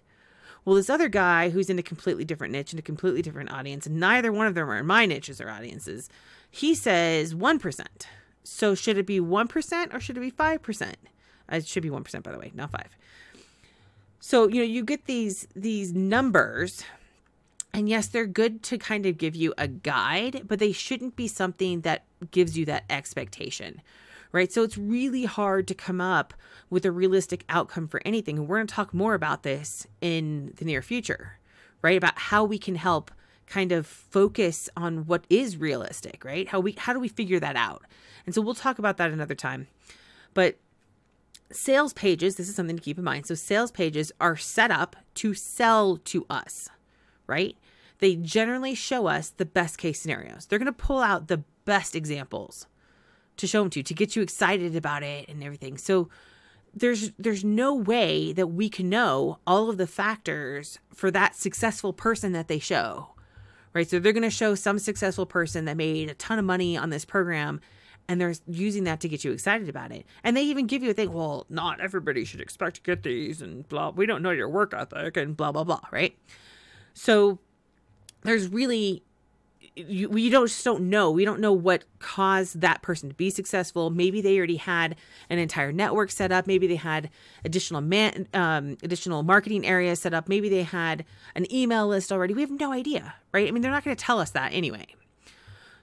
well 0.66 0.76
this 0.76 0.90
other 0.90 1.10
guy 1.10 1.50
who's 1.50 1.70
in 1.70 1.80
a 1.80 1.84
completely 1.84 2.26
different 2.26 2.54
niche 2.54 2.74
and 2.74 2.80
a 2.80 2.84
completely 2.84 3.22
different 3.22 3.52
audience 3.52 3.86
and 3.86 4.00
neither 4.00 4.32
one 4.32 4.48
of 4.48 4.56
them 4.56 4.70
are 4.70 4.78
in 4.78 4.86
my 4.86 5.06
niches 5.06 5.40
or 5.40 5.50
audiences 5.50 6.10
he 6.50 6.74
says 6.74 7.36
1% 7.36 7.86
so 8.44 8.76
should 8.76 8.98
it 8.98 9.06
be 9.06 9.20
1% 9.20 9.94
or 9.94 10.00
should 10.00 10.18
it 10.18 10.22
be 10.22 10.32
5%? 10.32 10.82
Uh, 10.82 11.56
it 11.56 11.68
should 11.68 11.84
be 11.84 11.90
1% 11.90 12.24
by 12.24 12.32
the 12.32 12.40
way, 12.40 12.52
not 12.54 12.72
5. 12.72 12.84
So, 14.20 14.48
you 14.48 14.56
know, 14.56 14.64
you 14.64 14.84
get 14.84 15.06
these 15.06 15.48
these 15.56 15.94
numbers 15.94 16.84
and 17.74 17.88
yes, 17.88 18.08
they're 18.08 18.26
good 18.26 18.64
to 18.64 18.78
kind 18.78 19.06
of 19.06 19.18
give 19.18 19.36
you 19.36 19.54
a 19.58 19.68
guide, 19.68 20.44
but 20.48 20.60
they 20.60 20.72
shouldn't 20.72 21.16
be 21.16 21.28
something 21.28 21.82
that 21.82 22.06
gives 22.32 22.58
you 22.58 22.66
that 22.66 22.84
expectation. 22.90 23.82
Right? 24.32 24.52
So 24.52 24.64
it's 24.64 24.78
really 24.78 25.26
hard 25.26 25.68
to 25.70 25.74
come 25.74 26.00
up 26.00 26.34
with 26.70 26.86
a 26.86 26.92
realistic 26.92 27.46
outcome 27.50 27.88
for 27.88 28.02
anything. 28.06 28.38
And 28.38 28.48
we're 28.48 28.58
going 28.58 28.68
to 28.68 28.74
talk 28.74 28.94
more 28.94 29.16
about 29.16 29.44
this 29.44 29.88
in 30.02 30.54
the 30.58 30.66
near 30.66 30.84
future, 30.84 31.40
right? 31.82 31.98
About 31.98 32.18
how 32.18 32.44
we 32.44 32.60
can 32.60 32.76
help 32.76 33.10
kind 33.50 33.72
of 33.72 33.86
focus 33.86 34.70
on 34.78 35.06
what 35.06 35.26
is 35.30 35.58
realistic, 35.58 36.24
right? 36.24 36.48
How 36.48 36.60
we 36.60 36.74
how 36.74 36.94
do 36.94 37.00
we 37.00 37.10
figure 37.10 37.40
that 37.40 37.56
out? 37.56 37.84
And 38.26 38.34
so 38.34 38.42
we'll 38.42 38.54
talk 38.54 38.80
about 38.80 38.98
that 38.98 39.12
another 39.12 39.36
time. 39.36 39.68
But 40.34 40.58
sales 41.52 41.94
pages, 41.94 42.36
this 42.36 42.48
is 42.48 42.56
something 42.56 42.78
to 42.78 42.82
keep 42.82 42.98
in 42.98 43.04
mind. 43.04 43.26
So 43.26 43.36
sales 43.36 43.72
pages 43.72 44.12
are 44.22 44.38
set 44.38 44.72
up 44.72 44.96
to 45.16 45.34
sell 45.34 45.98
to 45.98 46.26
us, 46.30 46.70
right? 47.28 47.58
They 47.98 48.16
generally 48.16 48.76
show 48.76 49.08
us 49.08 49.32
the 49.32 49.46
best 49.46 49.78
case 49.78 50.00
scenarios. 50.00 50.46
They're 50.46 50.60
going 50.60 50.68
to 50.68 50.72
pull 50.72 51.02
out 51.02 51.28
the 51.28 51.44
best 51.66 51.96
examples 51.96 52.68
to 53.38 53.48
show 53.48 53.62
them 53.62 53.70
to 53.72 53.80
you 53.80 53.84
to 53.84 53.94
get 53.94 54.16
you 54.16 54.22
excited 54.22 54.76
about 54.76 55.04
it 55.04 55.28
and 55.28 55.44
everything. 55.44 55.78
So 55.78 56.10
there's 56.74 57.12
there's 57.18 57.44
no 57.44 57.74
way 57.74 58.32
that 58.34 58.48
we 58.48 58.70
can 58.70 58.90
know 58.90 59.40
all 59.48 59.70
of 59.70 59.78
the 59.78 59.88
factors 59.88 60.78
for 60.94 61.10
that 61.12 61.36
successful 61.36 61.94
person 61.94 62.32
that 62.34 62.48
they 62.48 62.60
show. 62.60 63.16
Right? 63.74 63.90
So 63.90 64.00
they're 64.00 64.14
going 64.14 64.24
to 64.24 64.30
show 64.30 64.56
some 64.56 64.80
successful 64.80 65.26
person 65.26 65.66
that 65.66 65.78
made 65.78 66.10
a 66.10 66.16
ton 66.16 66.40
of 66.40 66.46
money 66.46 66.76
on 66.76 66.90
this 66.90 67.06
program 67.06 67.62
and 68.10 68.20
they're 68.20 68.34
using 68.48 68.86
that 68.86 69.00
to 69.02 69.08
get 69.08 69.24
you 69.24 69.32
excited 69.32 69.70
about 69.70 69.92
it. 69.92 70.04
And 70.24 70.36
they 70.36 70.42
even 70.42 70.66
give 70.66 70.82
you 70.82 70.90
a 70.90 70.94
thing, 70.96 71.14
well, 71.14 71.46
not 71.48 71.80
everybody 71.80 72.26
should 72.26 72.42
expect 72.42 72.78
to 72.78 72.82
get 72.82 73.04
these 73.04 73.40
and 73.40 73.70
blah. 73.70 73.92
We 73.92 74.08
don't 74.08 74.24
know 74.24 74.32
your 74.32 74.50
work 74.50 74.74
ethic 74.74 75.16
and 75.16 75.38
blah 75.38 75.52
blah 75.52 75.64
blah, 75.64 75.82
right? 75.92 76.18
So 76.96 77.38
there's 78.24 78.48
really 78.48 79.04
you, 79.88 80.10
we 80.10 80.30
don't 80.30 80.48
just 80.48 80.64
don't 80.64 80.90
know. 80.90 81.12
We 81.12 81.26
don't 81.26 81.40
know 81.40 81.54
what 81.54 81.84
caused 82.00 82.62
that 82.62 82.82
person 82.82 83.10
to 83.10 83.16
be 83.16 83.30
successful. 83.30 83.90
Maybe 83.90 84.22
they 84.22 84.38
already 84.38 84.58
had 84.58 84.96
an 85.30 85.40
entire 85.40 85.72
network 85.72 86.12
set 86.12 86.32
up. 86.32 86.48
Maybe 86.48 86.68
they 86.68 86.76
had 86.76 87.10
additional 87.46 87.82
man, 87.82 88.28
um, 88.34 88.78
additional 88.84 89.24
marketing 89.24 89.66
areas 89.66 90.02
set 90.02 90.14
up. 90.14 90.28
Maybe 90.28 90.50
they 90.50 90.64
had 90.64 91.06
an 91.36 91.52
email 91.54 91.88
list 91.88 92.12
already. 92.12 92.34
We 92.34 92.42
have 92.42 92.52
no 92.52 92.72
idea, 92.72 93.16
right? 93.34 93.48
I 93.48 93.52
mean, 93.52 93.62
they're 93.62 93.72
not 93.72 93.84
going 93.84 93.96
to 93.96 94.04
tell 94.04 94.20
us 94.20 94.32
that 94.32 94.54
anyway. 94.54 94.88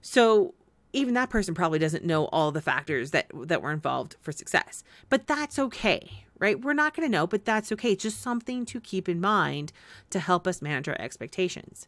So 0.01 0.55
even 0.93 1.15
that 1.15 1.31
person 1.31 1.55
probably 1.55 1.79
doesn't 1.79 2.05
know 2.05 2.27
all 2.27 2.53
the 2.53 2.61
factors 2.61 3.11
that 3.11 3.31
that 3.35 3.63
were 3.63 3.73
involved 3.73 4.17
for 4.21 4.33
success. 4.33 4.83
But 5.09 5.27
that's 5.27 5.59
okay, 5.59 6.25
right? 6.39 6.61
We're 6.61 6.75
not 6.75 6.95
going 6.95 7.09
to 7.09 7.13
know, 7.13 7.27
but 7.27 7.45
that's 7.45 7.73
okay. 7.73 7.93
It's 7.93 8.03
just 8.03 8.21
something 8.21 8.65
to 8.67 8.81
keep 8.81 9.09
in 9.09 9.21
mind 9.21 9.73
to 10.11 10.21
help 10.21 10.47
us 10.47 10.63
manage 10.63 10.89
our 10.89 11.01
expectations. 11.01 11.87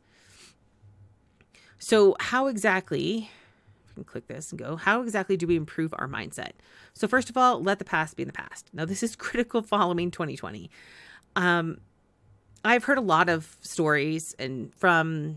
So, 1.79 2.17
how 2.19 2.49
exactly, 2.49 3.31
I 3.91 3.95
can 3.95 4.05
click 4.05 4.27
this 4.27 4.51
and 4.51 4.59
go, 4.59 4.77
how 4.77 5.03
exactly 5.03 5.37
do 5.37 5.47
we 5.47 5.57
improve 5.57 5.95
our 5.97 6.09
mindset? 6.09 6.53
So, 6.95 7.07
first 7.07 7.31
of 7.31 7.37
all, 7.37 7.63
let 7.63 7.79
the 7.79 7.85
past 7.85 8.17
be 8.17 8.23
in 8.23 8.29
the 8.29 8.33
past. 8.33 8.69
Now, 8.73 8.85
this 8.85 9.03
is 9.03 9.17
critical 9.17 9.63
following 9.63 10.11
2020. 10.11 10.71
Um, 11.37 11.79
I've 12.65 12.85
heard 12.85 12.99
a 12.99 13.03
lot 13.03 13.29
of 13.29 13.57
stories 13.61 14.35
and 14.39 14.75
from 14.75 15.37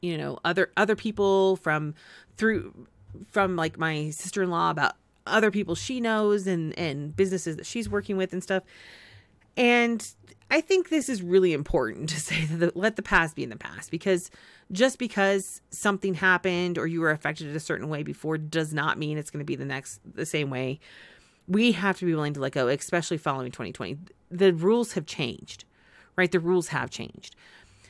you 0.00 0.16
know 0.16 0.38
other 0.44 0.70
other 0.76 0.96
people 0.96 1.56
from 1.56 1.94
through 2.36 2.86
from 3.28 3.56
like 3.56 3.78
my 3.78 4.10
sister-in-law 4.10 4.70
about 4.70 4.94
other 5.26 5.50
people 5.50 5.74
she 5.74 6.00
knows 6.00 6.46
and 6.46 6.78
and 6.78 7.14
businesses 7.16 7.56
that 7.56 7.66
she's 7.66 7.88
working 7.88 8.16
with 8.16 8.32
and 8.32 8.42
stuff 8.42 8.62
and 9.56 10.14
i 10.50 10.60
think 10.60 10.88
this 10.88 11.08
is 11.08 11.22
really 11.22 11.52
important 11.52 12.08
to 12.08 12.20
say 12.20 12.44
that 12.44 12.76
let 12.76 12.96
the 12.96 13.02
past 13.02 13.36
be 13.36 13.42
in 13.42 13.50
the 13.50 13.56
past 13.56 13.90
because 13.90 14.30
just 14.72 14.98
because 14.98 15.60
something 15.70 16.14
happened 16.14 16.78
or 16.78 16.86
you 16.86 17.00
were 17.00 17.10
affected 17.10 17.54
a 17.54 17.60
certain 17.60 17.88
way 17.88 18.02
before 18.02 18.38
does 18.38 18.72
not 18.72 18.98
mean 18.98 19.18
it's 19.18 19.30
going 19.30 19.40
to 19.40 19.44
be 19.44 19.56
the 19.56 19.64
next 19.64 20.00
the 20.14 20.24
same 20.24 20.48
way. 20.48 20.78
We 21.48 21.72
have 21.72 21.98
to 21.98 22.04
be 22.04 22.14
willing 22.14 22.34
to 22.34 22.40
let 22.40 22.52
go 22.52 22.68
especially 22.68 23.18
following 23.18 23.50
2020 23.50 23.98
the 24.30 24.52
rules 24.52 24.92
have 24.92 25.06
changed 25.06 25.64
right? 26.20 26.30
The 26.30 26.40
rules 26.40 26.68
have 26.68 26.90
changed. 26.90 27.34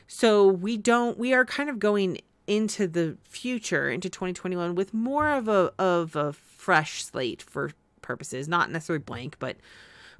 So 0.07 0.47
we 0.47 0.77
don't 0.77 1.17
we 1.17 1.33
are 1.33 1.45
kind 1.45 1.69
of 1.69 1.79
going 1.79 2.19
into 2.47 2.87
the 2.87 3.17
future 3.23 3.89
into 3.89 4.09
2021 4.09 4.73
with 4.73 4.93
more 4.93 5.29
of 5.29 5.47
a 5.47 5.71
of 5.77 6.15
a 6.15 6.33
fresh 6.33 7.03
slate 7.03 7.41
for 7.41 7.71
purposes 8.01 8.47
not 8.47 8.71
necessarily 8.71 9.01
blank 9.01 9.37
but 9.37 9.55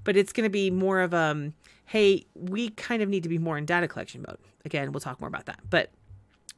but 0.03 0.15
it's 0.15 0.31
going 0.31 0.43
to 0.43 0.49
be 0.49 0.69
more 0.69 1.01
of 1.01 1.13
um 1.13 1.53
hey 1.91 2.25
we 2.33 2.69
kind 2.69 3.01
of 3.01 3.09
need 3.09 3.23
to 3.23 3.29
be 3.29 3.37
more 3.37 3.57
in 3.57 3.65
data 3.65 3.87
collection 3.87 4.21
mode 4.21 4.37
again 4.65 4.91
we'll 4.91 5.01
talk 5.01 5.19
more 5.19 5.27
about 5.27 5.45
that 5.45 5.59
but 5.69 5.91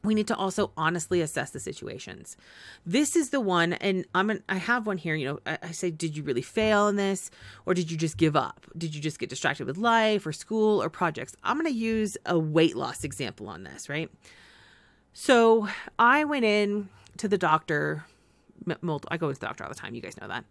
we 0.04 0.14
need 0.14 0.28
to 0.28 0.36
also 0.36 0.70
honestly 0.76 1.20
assess 1.22 1.50
the 1.50 1.58
situations. 1.58 2.36
This 2.84 3.16
is 3.16 3.30
the 3.30 3.40
one, 3.40 3.72
and 3.72 4.04
I'm 4.14 4.30
an, 4.30 4.42
I 4.48 4.56
have 4.56 4.86
one 4.86 4.98
here. 4.98 5.14
You 5.14 5.26
know, 5.26 5.38
I, 5.46 5.58
I, 5.62 5.70
say, 5.72 5.90
did 5.90 6.16
you 6.16 6.22
really 6.22 6.42
fail 6.42 6.88
in 6.88 6.96
this, 6.96 7.30
or 7.64 7.74
did 7.74 7.90
you 7.90 7.96
just 7.96 8.18
give 8.18 8.36
up? 8.36 8.66
Did 8.76 8.94
you 8.94 9.00
just 9.00 9.18
get 9.18 9.30
distracted 9.30 9.66
with 9.66 9.78
life 9.78 10.26
or 10.26 10.32
school 10.32 10.82
or 10.82 10.90
projects? 10.90 11.34
I'm 11.42 11.58
going 11.58 11.72
to 11.72 11.78
use 11.78 12.16
a 12.26 12.38
weight 12.38 12.76
loss 12.76 13.02
example 13.02 13.48
on 13.48 13.64
this, 13.64 13.88
right? 13.88 14.10
So 15.14 15.68
I 15.98 16.24
went 16.24 16.44
in 16.44 16.90
to 17.16 17.26
the 17.26 17.38
doctor. 17.38 18.04
I 19.08 19.16
go 19.16 19.32
to 19.32 19.38
the 19.38 19.46
doctor 19.46 19.64
all 19.64 19.70
the 19.70 19.74
time. 19.74 19.94
You 19.94 20.02
guys 20.02 20.20
know 20.20 20.28
that, 20.28 20.44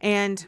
and 0.00 0.46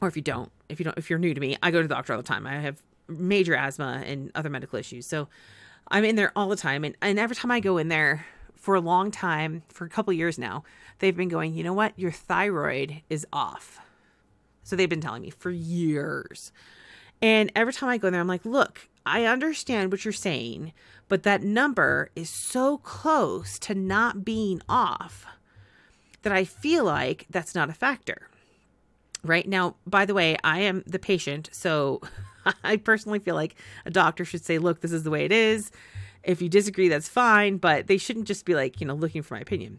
or 0.00 0.08
if 0.08 0.16
you 0.16 0.22
don't, 0.22 0.50
if 0.68 0.80
you 0.80 0.84
don't, 0.84 0.96
if 0.96 1.10
you're 1.10 1.18
new 1.18 1.34
to 1.34 1.40
me, 1.40 1.56
I 1.62 1.70
go 1.70 1.82
to 1.82 1.88
the 1.88 1.94
doctor 1.94 2.14
all 2.14 2.18
the 2.18 2.26
time. 2.26 2.46
I 2.46 2.54
have 2.60 2.82
major 3.08 3.54
asthma 3.54 4.02
and 4.06 4.30
other 4.34 4.50
medical 4.50 4.78
issues, 4.78 5.06
so 5.06 5.28
I'm 5.88 6.04
in 6.04 6.16
there 6.16 6.32
all 6.34 6.48
the 6.48 6.56
time. 6.56 6.84
And, 6.84 6.96
and 7.00 7.18
every 7.18 7.36
time 7.36 7.50
I 7.50 7.60
go 7.60 7.78
in 7.78 7.88
there 7.88 8.26
for 8.56 8.74
a 8.74 8.80
long 8.80 9.10
time, 9.10 9.62
for 9.68 9.84
a 9.84 9.88
couple 9.88 10.12
years 10.12 10.38
now, 10.38 10.64
they've 10.98 11.16
been 11.16 11.28
going, 11.28 11.54
you 11.54 11.62
know 11.62 11.72
what? 11.72 11.98
Your 11.98 12.10
thyroid 12.10 13.02
is 13.08 13.26
off. 13.32 13.78
So 14.62 14.74
they've 14.74 14.88
been 14.88 15.00
telling 15.00 15.22
me 15.22 15.30
for 15.30 15.50
years. 15.50 16.52
And 17.22 17.52
every 17.54 17.72
time 17.72 17.88
I 17.88 17.98
go 17.98 18.08
in 18.08 18.12
there, 18.12 18.20
I'm 18.20 18.26
like, 18.26 18.44
look, 18.44 18.88
I 19.06 19.24
understand 19.24 19.92
what 19.92 20.04
you're 20.04 20.12
saying, 20.12 20.72
but 21.08 21.22
that 21.22 21.42
number 21.42 22.10
is 22.16 22.28
so 22.28 22.78
close 22.78 23.58
to 23.60 23.74
not 23.74 24.24
being 24.24 24.60
off 24.68 25.26
that 26.22 26.32
I 26.32 26.44
feel 26.44 26.84
like 26.84 27.26
that's 27.30 27.54
not 27.54 27.70
a 27.70 27.74
factor. 27.74 28.28
Right 29.22 29.46
now, 29.46 29.76
by 29.86 30.04
the 30.04 30.14
way, 30.14 30.36
I 30.42 30.60
am 30.60 30.82
the 30.86 30.98
patient. 30.98 31.48
So 31.52 32.00
I 32.64 32.76
personally 32.76 33.18
feel 33.18 33.34
like 33.34 33.56
a 33.84 33.90
doctor 33.90 34.24
should 34.24 34.44
say, 34.44 34.58
look, 34.58 34.80
this 34.80 34.92
is 34.92 35.02
the 35.02 35.10
way 35.10 35.24
it 35.24 35.32
is. 35.32 35.70
If 36.22 36.42
you 36.42 36.48
disagree, 36.48 36.88
that's 36.88 37.08
fine, 37.08 37.58
but 37.58 37.86
they 37.86 37.98
shouldn't 37.98 38.26
just 38.26 38.44
be 38.44 38.54
like, 38.54 38.80
you 38.80 38.86
know, 38.86 38.94
looking 38.94 39.22
for 39.22 39.34
my 39.34 39.40
opinion. 39.40 39.78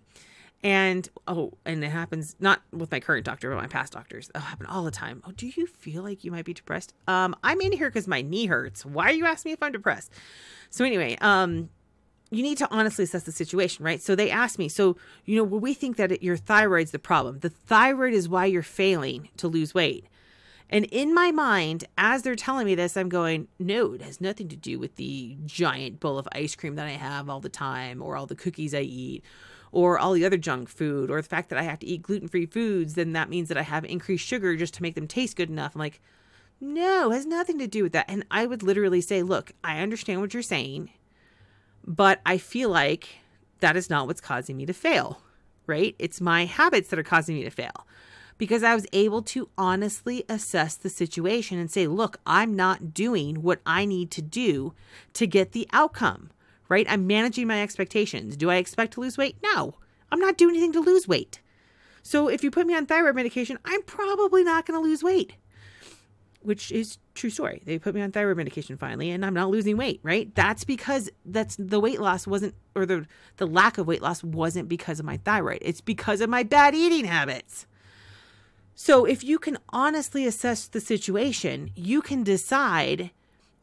And 0.63 1.07
oh, 1.27 1.53
and 1.65 1.83
it 1.83 1.89
happens 1.89 2.35
not 2.39 2.61
with 2.71 2.89
my 2.89 2.99
current 2.99 3.25
doctor, 3.25 3.49
but 3.49 3.57
my 3.57 3.67
past 3.67 3.93
doctors. 3.93 4.29
It'll 4.33 4.41
happen 4.41 4.65
all 4.65 4.83
the 4.83 4.91
time. 4.91 5.21
Oh, 5.25 5.31
do 5.31 5.47
you 5.47 5.67
feel 5.67 6.01
like 6.01 6.23
you 6.23 6.31
might 6.31 6.45
be 6.45 6.53
depressed? 6.53 6.93
Um, 7.07 7.35
I'm 7.43 7.61
in 7.61 7.73
here 7.73 7.89
because 7.89 8.07
my 8.07 8.21
knee 8.21 8.47
hurts. 8.47 8.83
Why 8.83 9.05
are 9.05 9.13
you 9.13 9.25
asking 9.25 9.49
me 9.49 9.53
if 9.53 9.61
I'm 9.61 9.71
depressed? 9.71 10.11
So 10.71 10.83
anyway, 10.83 11.15
um, 11.21 11.69
you 12.31 12.41
need 12.41 12.57
to 12.57 12.67
honestly 12.71 13.03
assess 13.03 13.23
the 13.23 13.31
situation, 13.31 13.85
right? 13.85 14.01
So 14.01 14.15
they 14.15 14.31
asked 14.31 14.57
me, 14.57 14.67
so 14.67 14.97
you 15.25 15.35
know, 15.35 15.43
well, 15.43 15.59
we 15.59 15.75
think 15.75 15.95
that 15.97 16.11
it, 16.11 16.23
your 16.23 16.37
thyroid's 16.37 16.91
the 16.91 16.99
problem. 16.99 17.39
The 17.39 17.49
thyroid 17.49 18.13
is 18.13 18.27
why 18.27 18.45
you're 18.45 18.63
failing 18.63 19.29
to 19.37 19.47
lose 19.47 19.75
weight. 19.75 20.07
And 20.69 20.85
in 20.85 21.13
my 21.13 21.31
mind, 21.31 21.85
as 21.97 22.23
they're 22.23 22.35
telling 22.35 22.65
me 22.65 22.75
this, 22.75 22.97
I'm 22.97 23.09
going, 23.09 23.47
no, 23.57 23.93
it 23.93 24.01
has 24.01 24.19
nothing 24.19 24.49
to 24.49 24.55
do 24.55 24.77
with 24.77 24.95
the 24.97 25.37
giant 25.45 25.99
bowl 25.99 26.17
of 26.17 26.27
ice 26.33 26.55
cream 26.55 26.75
that 26.75 26.87
I 26.87 26.91
have 26.91 27.29
all 27.29 27.39
the 27.39 27.49
time, 27.49 28.01
or 28.01 28.17
all 28.17 28.25
the 28.25 28.35
cookies 28.35 28.73
I 28.73 28.81
eat, 28.81 29.23
or 29.71 29.97
all 29.97 30.13
the 30.13 30.25
other 30.25 30.37
junk 30.37 30.67
food, 30.67 31.09
or 31.09 31.21
the 31.21 31.27
fact 31.27 31.49
that 31.49 31.59
I 31.59 31.63
have 31.63 31.79
to 31.79 31.87
eat 31.87 32.01
gluten 32.01 32.27
free 32.27 32.45
foods. 32.45 32.95
Then 32.95 33.13
that 33.13 33.29
means 33.29 33.47
that 33.47 33.57
I 33.57 33.61
have 33.61 33.85
increased 33.85 34.27
sugar 34.27 34.55
just 34.57 34.73
to 34.75 34.81
make 34.81 34.95
them 34.95 35.07
taste 35.07 35.37
good 35.37 35.49
enough. 35.49 35.73
I'm 35.73 35.79
like, 35.79 36.01
no, 36.59 37.11
it 37.11 37.15
has 37.15 37.25
nothing 37.25 37.59
to 37.59 37.67
do 37.67 37.83
with 37.83 37.93
that. 37.93 38.09
And 38.09 38.25
I 38.29 38.45
would 38.45 38.63
literally 38.63 39.01
say, 39.01 39.23
look, 39.23 39.53
I 39.63 39.79
understand 39.79 40.19
what 40.19 40.33
you're 40.33 40.43
saying, 40.43 40.89
but 41.85 42.19
I 42.25 42.37
feel 42.37 42.69
like 42.69 43.07
that 43.59 43.77
is 43.77 43.89
not 43.89 44.07
what's 44.07 44.21
causing 44.21 44.57
me 44.57 44.65
to 44.65 44.73
fail, 44.73 45.21
right? 45.65 45.95
It's 45.97 46.19
my 46.19 46.45
habits 46.45 46.89
that 46.89 46.99
are 46.99 47.03
causing 47.03 47.35
me 47.35 47.43
to 47.43 47.49
fail 47.51 47.87
because 48.37 48.63
I 48.63 48.75
was 48.75 48.85
able 48.93 49.21
to 49.23 49.49
honestly 49.57 50.23
assess 50.29 50.75
the 50.75 50.89
situation 50.89 51.57
and 51.59 51.71
say, 51.71 51.87
look, 51.87 52.17
I'm 52.25 52.55
not 52.55 52.93
doing 52.93 53.41
what 53.41 53.59
I 53.65 53.85
need 53.85 54.11
to 54.11 54.21
do 54.21 54.73
to 55.13 55.27
get 55.27 55.51
the 55.51 55.67
outcome, 55.73 56.29
right? 56.69 56.85
I'm 56.89 57.07
managing 57.07 57.47
my 57.47 57.61
expectations. 57.61 58.37
Do 58.37 58.49
I 58.49 58.57
expect 58.57 58.93
to 58.93 59.01
lose 59.01 59.17
weight? 59.17 59.37
No, 59.43 59.75
I'm 60.11 60.19
not 60.19 60.37
doing 60.37 60.55
anything 60.55 60.73
to 60.73 60.79
lose 60.79 61.07
weight. 61.07 61.41
So 62.03 62.29
if 62.29 62.43
you 62.43 62.51
put 62.51 62.67
me 62.67 62.75
on 62.75 62.85
thyroid 62.85 63.15
medication, 63.15 63.59
I'm 63.65 63.83
probably 63.83 64.43
not 64.43 64.65
going 64.65 64.81
to 64.81 64.87
lose 64.87 65.03
weight, 65.03 65.33
which 66.41 66.71
is 66.71 66.99
true 67.15 67.29
story. 67.29 67.61
They 67.65 67.79
put 67.79 67.93
me 67.93 68.01
on 68.01 68.13
thyroid 68.13 68.37
medication 68.37 68.77
finally, 68.77 69.11
and 69.11 69.25
I'm 69.25 69.33
not 69.33 69.49
losing 69.49 69.75
weight, 69.75 69.99
right? 70.03 70.33
That's 70.33 70.63
because 70.63 71.09
that's 71.25 71.57
the 71.59 71.81
weight 71.81 71.99
loss 71.99 72.25
wasn't, 72.25 72.55
or 72.75 72.85
the 72.85 73.05
the 73.37 73.47
lack 73.47 73.77
of 73.77 73.87
weight 73.87 74.01
loss 74.01 74.23
wasn't 74.23 74.69
because 74.69 75.01
of 75.01 75.05
my 75.05 75.17
thyroid. 75.17 75.57
It's 75.61 75.81
because 75.81 76.21
of 76.21 76.29
my 76.29 76.43
bad 76.43 76.75
eating 76.75 77.03
habits. 77.03 77.67
So 78.79 79.05
if 79.05 79.23
you 79.23 79.39
can 79.39 79.57
honestly 79.69 80.27
assess 80.27 80.67
the 80.67 80.79
situation, 80.79 81.71
you 81.75 81.99
can 81.99 82.23
decide 82.23 83.09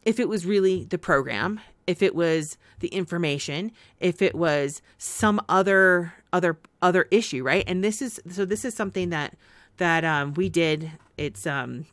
if 0.02 0.18
it 0.18 0.28
was 0.28 0.44
really 0.44 0.84
the 0.84 0.98
program, 0.98 1.60
if 1.86 2.02
it 2.02 2.16
was 2.16 2.58
the 2.80 2.88
information, 2.88 3.70
if 4.00 4.20
it 4.20 4.34
was 4.34 4.82
some 4.98 5.40
other 5.48 6.12
other 6.32 6.58
other 6.82 7.06
issue, 7.12 7.44
right? 7.44 7.62
And 7.68 7.84
this 7.84 8.02
is 8.02 8.20
so 8.28 8.44
this 8.44 8.64
is 8.64 8.74
something 8.74 9.10
that 9.10 9.36
that 9.76 10.04
um, 10.04 10.34
we 10.34 10.48
did. 10.48 10.90
It's 11.16 11.46
um, 11.46 11.86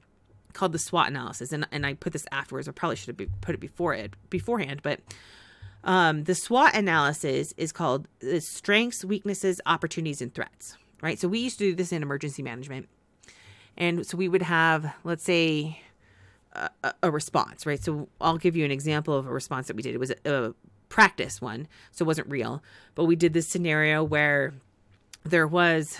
called 0.53 0.71
the 0.71 0.79
SWOT 0.79 1.07
analysis, 1.07 1.51
and 1.51 1.67
and 1.71 1.85
I 1.85 1.93
put 1.93 2.13
this 2.13 2.25
afterwards. 2.31 2.67
I 2.67 2.71
probably 2.71 2.95
should 2.95 3.19
have 3.19 3.41
put 3.41 3.53
it 3.53 3.61
before 3.61 3.93
it 3.93 4.15
beforehand, 4.29 4.81
but 4.81 4.99
Um, 5.83 6.25
the 6.25 6.35
SWOT 6.35 6.75
analysis 6.75 7.53
is 7.57 7.71
called 7.71 8.07
the 8.19 8.39
strengths, 8.41 9.03
weaknesses, 9.03 9.61
opportunities, 9.65 10.21
and 10.21 10.33
threats. 10.33 10.77
Right. 11.01 11.19
So 11.19 11.27
we 11.27 11.39
used 11.39 11.57
to 11.59 11.65
do 11.69 11.75
this 11.75 11.91
in 11.91 12.03
emergency 12.03 12.43
management, 12.43 12.87
and 13.81 14.05
so 14.05 14.15
we 14.15 14.29
would 14.29 14.43
have, 14.43 14.93
let's 15.03 15.23
say, 15.23 15.81
a, 16.53 16.69
a 17.01 17.11
response. 17.11 17.65
Right. 17.65 17.83
So 17.83 18.07
I'll 18.21 18.37
give 18.37 18.55
you 18.55 18.63
an 18.63 18.71
example 18.71 19.15
of 19.17 19.25
a 19.25 19.31
response 19.33 19.67
that 19.67 19.75
we 19.75 19.81
did. 19.81 19.95
It 19.95 19.99
was 19.99 20.11
a, 20.11 20.15
a 20.25 20.53
practice 20.87 21.41
one, 21.41 21.67
so 21.91 22.03
it 22.03 22.07
wasn't 22.07 22.29
real, 22.29 22.63
but 22.95 23.05
we 23.05 23.15
did 23.15 23.33
this 23.33 23.47
scenario 23.47 24.03
where 24.03 24.53
there 25.23 25.47
was 25.47 25.97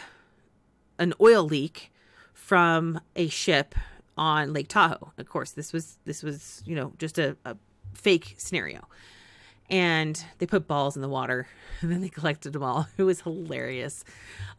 an 1.00 1.14
oil 1.20 1.44
leak 1.44 1.92
from 2.34 3.02
a 3.16 3.28
ship 3.30 3.74
on 4.16 4.54
Lake 4.54 4.68
Tahoe. 4.68 5.12
Of 5.18 5.28
course, 5.28 5.52
this 5.52 5.74
was 5.74 5.98
this 6.06 6.22
was 6.22 6.62
you 6.66 6.76
know 6.76 6.94
just 7.00 7.18
a, 7.18 7.36
a 7.46 7.56
fake 7.94 8.36
scenario, 8.38 8.88
and 9.72 10.24
they 10.38 10.46
put 10.46 10.68
balls 10.68 10.96
in 10.96 11.01
the 11.01 11.10
water 11.10 11.48
and 11.82 11.92
then 11.92 12.01
they 12.01 12.10
collected 12.10 12.54
them 12.54 12.62
all. 12.63 12.88
It 12.98 13.04
was 13.04 13.22
hilarious. 13.22 14.04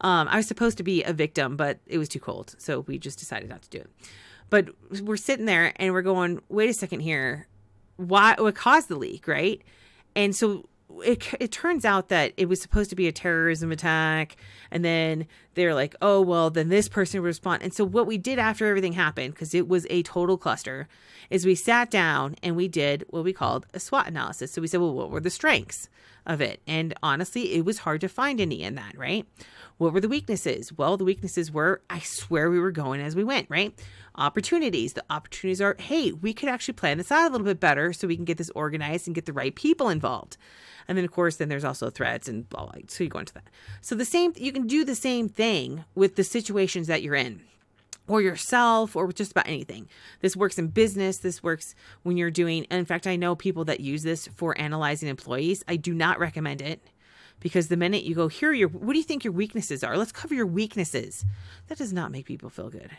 Um, 0.01 0.27
I 0.27 0.37
was 0.37 0.47
supposed 0.47 0.77
to 0.77 0.83
be 0.83 1.03
a 1.03 1.13
victim, 1.13 1.55
but 1.55 1.79
it 1.85 1.97
was 1.97 2.09
too 2.09 2.19
cold, 2.19 2.55
so 2.57 2.81
we 2.81 2.97
just 2.97 3.19
decided 3.19 3.47
not 3.47 3.61
to 3.61 3.69
do 3.69 3.77
it. 3.77 3.89
But 4.49 4.69
we're 5.01 5.17
sitting 5.17 5.45
there 5.45 5.73
and 5.77 5.93
we're 5.93 6.01
going, 6.01 6.41
wait 6.49 6.69
a 6.69 6.73
second 6.73 6.99
here, 6.99 7.47
why? 7.95 8.35
What 8.37 8.55
caused 8.55 8.89
the 8.89 8.95
leak, 8.95 9.27
right? 9.27 9.61
And 10.15 10.35
so 10.35 10.65
it, 11.01 11.33
it 11.39 11.51
turns 11.51 11.85
out 11.85 12.09
that 12.09 12.33
it 12.37 12.47
was 12.47 12.61
supposed 12.61 12.89
to 12.89 12.95
be 12.95 13.07
a 13.07 13.11
terrorism 13.11 13.71
attack 13.71 14.35
and 14.71 14.83
then 14.83 15.27
they're 15.55 15.73
like 15.73 15.95
oh 16.01 16.21
well 16.21 16.49
then 16.49 16.69
this 16.69 16.89
person 16.89 17.21
would 17.21 17.27
respond. 17.27 17.63
And 17.63 17.73
so 17.73 17.83
what 17.83 18.07
we 18.07 18.17
did 18.17 18.39
after 18.39 18.67
everything 18.67 18.93
happened 18.93 19.33
because 19.33 19.53
it 19.53 19.67
was 19.67 19.87
a 19.89 20.03
total 20.03 20.37
cluster 20.37 20.87
is 21.29 21.45
we 21.45 21.55
sat 21.55 21.89
down 21.89 22.35
and 22.43 22.55
we 22.55 22.67
did 22.67 23.05
what 23.09 23.23
we 23.23 23.33
called 23.33 23.65
a 23.73 23.79
swot 23.79 24.07
analysis. 24.07 24.51
So 24.51 24.61
we 24.61 24.67
said 24.67 24.79
well 24.79 24.93
what 24.93 25.09
were 25.09 25.19
the 25.19 25.29
strengths 25.29 25.89
of 26.25 26.41
it? 26.41 26.61
And 26.67 26.93
honestly 27.03 27.53
it 27.53 27.65
was 27.65 27.79
hard 27.79 28.01
to 28.01 28.09
find 28.09 28.39
any 28.39 28.63
in 28.63 28.75
that 28.75 28.97
right? 28.97 29.25
What 29.77 29.93
were 29.93 30.01
the 30.01 30.09
weaknesses? 30.09 30.71
Well 30.71 30.97
the 30.97 31.05
weaknesses 31.05 31.51
were 31.51 31.81
i 31.89 31.99
swear 31.99 32.49
we 32.49 32.59
were 32.59 32.71
going 32.71 33.01
as 33.01 33.15
we 33.15 33.23
went 33.23 33.49
right 33.49 33.73
opportunities 34.15 34.93
the 34.93 35.03
opportunities 35.09 35.61
are 35.61 35.75
hey 35.79 36.11
we 36.11 36.33
could 36.33 36.49
actually 36.49 36.73
plan 36.73 36.97
this 36.97 37.11
out 37.11 37.29
a 37.29 37.31
little 37.31 37.45
bit 37.45 37.59
better 37.59 37.91
so 37.93 38.07
we 38.07 38.15
can 38.15 38.25
get 38.25 38.37
this 38.37 38.51
organized 38.51 39.07
and 39.07 39.15
get 39.15 39.25
the 39.25 39.33
right 39.33 39.55
people 39.55 39.89
involved 39.89 40.37
and 40.87 40.97
then 40.97 41.05
of 41.05 41.11
course, 41.11 41.37
then 41.37 41.49
there's 41.49 41.63
also 41.63 41.89
threats 41.89 42.27
and 42.27 42.47
blah 42.49 42.65
blah. 42.65 42.81
So 42.87 43.03
you 43.03 43.09
go 43.09 43.19
into 43.19 43.33
that. 43.33 43.47
So 43.81 43.95
the 43.95 44.05
same, 44.05 44.33
you 44.35 44.51
can 44.51 44.67
do 44.67 44.83
the 44.83 44.95
same 44.95 45.29
thing 45.29 45.85
with 45.95 46.15
the 46.15 46.23
situations 46.23 46.87
that 46.87 47.01
you're 47.01 47.15
in 47.15 47.41
or 48.07 48.21
yourself 48.21 48.95
or 48.95 49.11
just 49.13 49.31
about 49.31 49.47
anything. 49.47 49.87
This 50.19 50.35
works 50.35 50.57
in 50.57 50.67
business. 50.67 51.17
This 51.17 51.41
works 51.41 51.73
when 52.03 52.17
you're 52.17 52.31
doing, 52.31 52.65
in 52.65 52.85
fact, 52.85 53.07
I 53.07 53.15
know 53.15 53.35
people 53.35 53.65
that 53.65 53.79
use 53.79 54.03
this 54.03 54.27
for 54.35 54.59
analyzing 54.59 55.09
employees. 55.09 55.63
I 55.67 55.77
do 55.77 55.93
not 55.93 56.19
recommend 56.19 56.61
it 56.61 56.81
because 57.39 57.67
the 57.67 57.77
minute 57.77 58.03
you 58.03 58.15
go, 58.15 58.27
here 58.27 58.51
your, 58.51 58.69
what 58.69 58.93
do 58.93 58.99
you 58.99 59.05
think 59.05 59.23
your 59.23 59.33
weaknesses 59.33 59.83
are? 59.83 59.97
Let's 59.97 60.11
cover 60.11 60.33
your 60.33 60.45
weaknesses. 60.45 61.25
That 61.67 61.77
does 61.77 61.93
not 61.93 62.11
make 62.11 62.25
people 62.25 62.49
feel 62.49 62.69
good. 62.69 62.91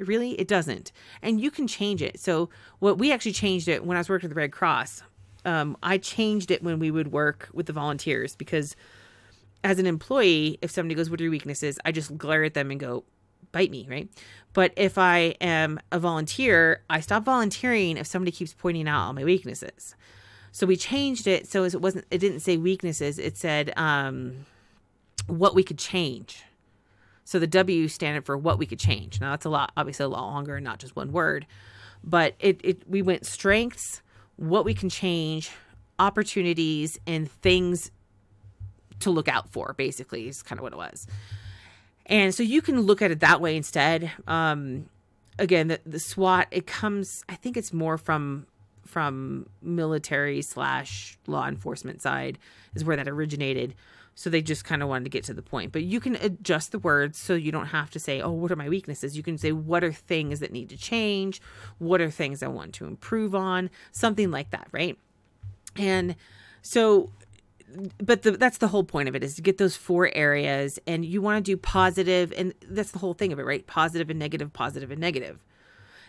It 0.00 0.08
really, 0.08 0.32
it 0.32 0.48
doesn't. 0.48 0.90
And 1.22 1.40
you 1.40 1.50
can 1.50 1.68
change 1.68 2.02
it. 2.02 2.18
So 2.18 2.50
what 2.80 2.98
we 2.98 3.12
actually 3.12 3.34
changed 3.34 3.68
it 3.68 3.84
when 3.84 3.96
I 3.96 4.00
was 4.00 4.08
working 4.08 4.26
at 4.26 4.30
the 4.30 4.40
Red 4.40 4.50
Cross 4.50 5.02
um, 5.44 5.76
I 5.82 5.98
changed 5.98 6.50
it 6.50 6.62
when 6.62 6.78
we 6.78 6.90
would 6.90 7.12
work 7.12 7.48
with 7.52 7.66
the 7.66 7.72
volunteers 7.72 8.36
because 8.36 8.76
as 9.62 9.78
an 9.78 9.86
employee, 9.86 10.58
if 10.62 10.70
somebody 10.70 10.94
goes, 10.94 11.10
What 11.10 11.20
are 11.20 11.24
your 11.24 11.30
weaknesses? 11.30 11.78
I 11.84 11.92
just 11.92 12.16
glare 12.16 12.44
at 12.44 12.54
them 12.54 12.70
and 12.70 12.80
go, 12.80 13.04
Bite 13.52 13.70
me, 13.70 13.86
right? 13.90 14.08
But 14.52 14.72
if 14.76 14.98
I 14.98 15.34
am 15.40 15.80
a 15.90 15.98
volunteer, 15.98 16.82
I 16.88 17.00
stop 17.00 17.24
volunteering 17.24 17.96
if 17.96 18.06
somebody 18.06 18.32
keeps 18.32 18.54
pointing 18.54 18.88
out 18.88 19.06
all 19.06 19.12
my 19.12 19.24
weaknesses. 19.24 19.94
So 20.52 20.66
we 20.66 20.76
changed 20.76 21.26
it 21.26 21.46
so 21.46 21.64
it 21.64 21.80
wasn't 21.80 22.06
it 22.10 22.18
didn't 22.18 22.40
say 22.40 22.56
weaknesses, 22.56 23.18
it 23.18 23.36
said 23.36 23.72
um, 23.76 24.46
what 25.26 25.54
we 25.54 25.62
could 25.62 25.78
change. 25.78 26.44
So 27.30 27.38
the 27.38 27.46
W 27.46 27.86
standard 27.86 28.26
for 28.26 28.36
what 28.36 28.58
we 28.58 28.66
could 28.66 28.80
change. 28.80 29.20
Now 29.20 29.30
that's 29.30 29.44
a 29.44 29.50
lot, 29.50 29.70
obviously 29.76 30.04
a 30.04 30.08
lot 30.08 30.22
longer, 30.22 30.58
not 30.58 30.80
just 30.80 30.96
one 30.96 31.12
word. 31.12 31.46
But 32.02 32.34
it, 32.40 32.60
it 32.64 32.82
we 32.88 33.02
went 33.02 33.24
strengths, 33.24 34.02
what 34.34 34.64
we 34.64 34.74
can 34.74 34.88
change, 34.88 35.48
opportunities, 36.00 36.98
and 37.06 37.30
things 37.30 37.92
to 38.98 39.10
look 39.10 39.28
out 39.28 39.48
for, 39.52 39.74
basically, 39.78 40.26
is 40.26 40.42
kind 40.42 40.58
of 40.58 40.64
what 40.64 40.72
it 40.72 40.76
was. 40.76 41.06
And 42.06 42.34
so 42.34 42.42
you 42.42 42.60
can 42.60 42.80
look 42.80 43.00
at 43.00 43.12
it 43.12 43.20
that 43.20 43.40
way 43.40 43.56
instead. 43.56 44.10
Um, 44.26 44.88
again, 45.38 45.68
the, 45.68 45.78
the 45.86 46.00
SWOT, 46.00 46.48
it 46.50 46.66
comes, 46.66 47.24
I 47.28 47.36
think 47.36 47.56
it's 47.56 47.72
more 47.72 47.96
from 47.96 48.48
from 48.84 49.48
military 49.62 50.42
slash 50.42 51.16
law 51.28 51.46
enforcement 51.46 52.02
side 52.02 52.40
is 52.74 52.84
where 52.84 52.96
that 52.96 53.06
originated. 53.06 53.76
So 54.14 54.28
they 54.28 54.42
just 54.42 54.64
kind 54.64 54.82
of 54.82 54.88
wanted 54.88 55.04
to 55.04 55.10
get 55.10 55.24
to 55.24 55.34
the 55.34 55.42
point. 55.42 55.72
But 55.72 55.82
you 55.82 55.98
can 56.00 56.16
adjust 56.16 56.72
the 56.72 56.78
words 56.78 57.18
so 57.18 57.34
you 57.34 57.52
don't 57.52 57.66
have 57.66 57.90
to 57.90 57.98
say, 57.98 58.20
oh, 58.20 58.32
what 58.32 58.52
are 58.52 58.56
my 58.56 58.68
weaknesses? 58.68 59.16
You 59.16 59.22
can 59.22 59.38
say, 59.38 59.52
what 59.52 59.82
are 59.82 59.92
things 59.92 60.40
that 60.40 60.52
need 60.52 60.68
to 60.70 60.76
change? 60.76 61.40
What 61.78 62.00
are 62.00 62.10
things 62.10 62.42
I 62.42 62.48
want 62.48 62.74
to 62.74 62.86
improve 62.86 63.34
on? 63.34 63.70
Something 63.92 64.30
like 64.30 64.50
that, 64.50 64.68
right? 64.72 64.98
And 65.76 66.16
so 66.62 67.10
but 68.02 68.22
the, 68.22 68.32
that's 68.32 68.58
the 68.58 68.68
whole 68.68 68.84
point 68.84 69.08
of 69.08 69.14
it 69.14 69.22
is 69.22 69.34
to 69.36 69.42
get 69.42 69.58
those 69.58 69.76
four 69.76 70.10
areas 70.14 70.78
and 70.86 71.04
you 71.04 71.22
want 71.22 71.44
to 71.44 71.52
do 71.52 71.56
positive 71.56 72.32
and 72.36 72.54
that's 72.68 72.90
the 72.90 72.98
whole 72.98 73.14
thing 73.14 73.32
of 73.32 73.38
it 73.38 73.44
right 73.44 73.66
positive 73.66 74.10
and 74.10 74.18
negative 74.18 74.52
positive 74.52 74.90
and 74.90 75.00
negative 75.00 75.38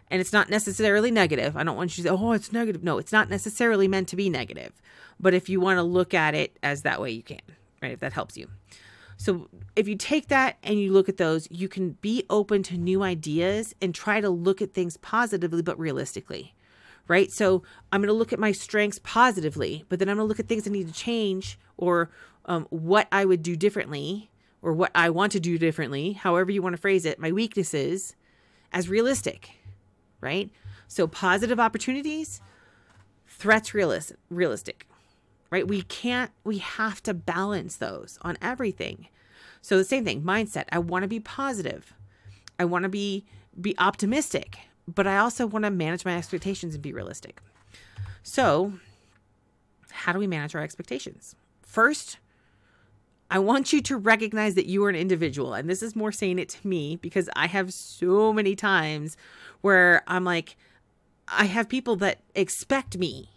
and 0.09 0.19
it's 0.19 0.33
not 0.33 0.49
necessarily 0.49 1.11
negative 1.11 1.55
i 1.55 1.63
don't 1.63 1.77
want 1.77 1.95
you 1.97 2.03
to 2.03 2.09
say 2.09 2.15
oh 2.15 2.31
it's 2.31 2.51
negative 2.51 2.83
no 2.83 2.97
it's 2.97 3.11
not 3.11 3.29
necessarily 3.29 3.87
meant 3.87 4.07
to 4.07 4.15
be 4.15 4.29
negative 4.29 4.81
but 5.19 5.33
if 5.33 5.49
you 5.49 5.59
want 5.59 5.77
to 5.77 5.83
look 5.83 6.13
at 6.13 6.33
it 6.33 6.57
as 6.63 6.81
that 6.81 7.01
way 7.01 7.11
you 7.11 7.23
can 7.23 7.39
right? 7.81 7.91
If 7.91 7.99
that 7.99 8.13
helps 8.13 8.37
you. 8.37 8.47
So 9.17 9.49
if 9.75 9.87
you 9.87 9.95
take 9.95 10.29
that 10.29 10.57
and 10.63 10.79
you 10.79 10.91
look 10.91 11.07
at 11.07 11.17
those, 11.17 11.47
you 11.51 11.67
can 11.67 11.91
be 12.01 12.25
open 12.29 12.63
to 12.63 12.77
new 12.77 13.03
ideas 13.03 13.75
and 13.81 13.93
try 13.93 14.19
to 14.19 14.29
look 14.29 14.61
at 14.61 14.73
things 14.73 14.97
positively 14.97 15.61
but 15.61 15.77
realistically. 15.77 16.55
Right? 17.07 17.31
So 17.31 17.63
I'm 17.91 18.01
going 18.01 18.07
to 18.07 18.13
look 18.13 18.31
at 18.31 18.39
my 18.39 18.51
strengths 18.51 18.99
positively, 19.03 19.85
but 19.89 19.99
then 19.99 20.07
I'm 20.07 20.17
going 20.17 20.25
to 20.25 20.29
look 20.29 20.39
at 20.39 20.47
things 20.47 20.67
I 20.67 20.71
need 20.71 20.87
to 20.87 20.93
change 20.93 21.59
or 21.77 22.09
um, 22.45 22.65
what 22.69 23.07
I 23.11 23.25
would 23.25 23.43
do 23.43 23.55
differently 23.55 24.31
or 24.61 24.73
what 24.73 24.91
I 24.95 25.09
want 25.09 25.31
to 25.33 25.39
do 25.39 25.57
differently, 25.57 26.13
however 26.13 26.51
you 26.51 26.61
want 26.61 26.73
to 26.73 26.81
phrase 26.81 27.05
it, 27.05 27.19
my 27.19 27.31
weaknesses 27.31 28.15
as 28.71 28.87
realistic, 28.87 29.51
right? 30.19 30.49
So 30.87 31.07
positive 31.07 31.59
opportunities, 31.59 32.41
threats 33.27 33.71
realis- 33.71 34.15
realistic 34.29 34.87
right? 35.51 35.67
We 35.67 35.83
can't, 35.83 36.31
we 36.43 36.57
have 36.57 37.03
to 37.03 37.13
balance 37.13 37.75
those 37.75 38.17
on 38.21 38.37
everything. 38.41 39.07
So 39.61 39.77
the 39.77 39.83
same 39.83 40.03
thing, 40.03 40.23
mindset. 40.23 40.65
I 40.71 40.79
want 40.79 41.03
to 41.03 41.07
be 41.07 41.19
positive. 41.19 41.93
I 42.57 42.65
want 42.65 42.83
to 42.83 42.89
be 42.89 43.25
be 43.59 43.77
optimistic, 43.77 44.59
but 44.87 45.05
I 45.05 45.17
also 45.17 45.45
want 45.45 45.65
to 45.65 45.71
manage 45.71 46.05
my 46.05 46.17
expectations 46.17 46.73
and 46.73 46.81
be 46.81 46.93
realistic. 46.93 47.41
So, 48.23 48.73
how 49.89 50.13
do 50.13 50.19
we 50.19 50.27
manage 50.27 50.55
our 50.55 50.61
expectations? 50.61 51.35
First, 51.61 52.17
I 53.29 53.39
want 53.39 53.73
you 53.73 53.81
to 53.81 53.97
recognize 53.97 54.55
that 54.55 54.67
you 54.67 54.83
are 54.85 54.89
an 54.89 54.95
individual. 54.95 55.53
And 55.53 55.69
this 55.69 55.81
is 55.81 55.95
more 55.95 56.11
saying 56.11 56.39
it 56.39 56.49
to 56.49 56.67
me 56.67 56.97
because 56.97 57.29
I 57.35 57.47
have 57.47 57.73
so 57.73 58.33
many 58.33 58.55
times 58.55 59.17
where 59.61 60.03
I'm 60.07 60.23
like, 60.23 60.57
I 61.27 61.45
have 61.45 61.69
people 61.69 61.95
that 61.97 62.19
expect 62.35 62.97
me 62.97 63.29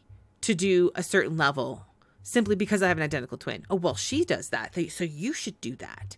to 0.43 0.55
do 0.55 0.91
a 0.95 1.03
certain 1.03 1.37
level 1.37 1.87
simply 2.25 2.57
because 2.57 2.83
I 2.83 2.89
have 2.89 2.97
an 2.97 3.05
identical 3.05 3.39
twin. 3.39 3.65
Oh, 3.71 3.77
well, 3.77 3.95
she 3.95 4.25
does 4.25 4.49
that. 4.49 4.75
So 4.91 5.05
you 5.05 5.33
should 5.33 5.61
do 5.61 5.77
that. 5.77 6.17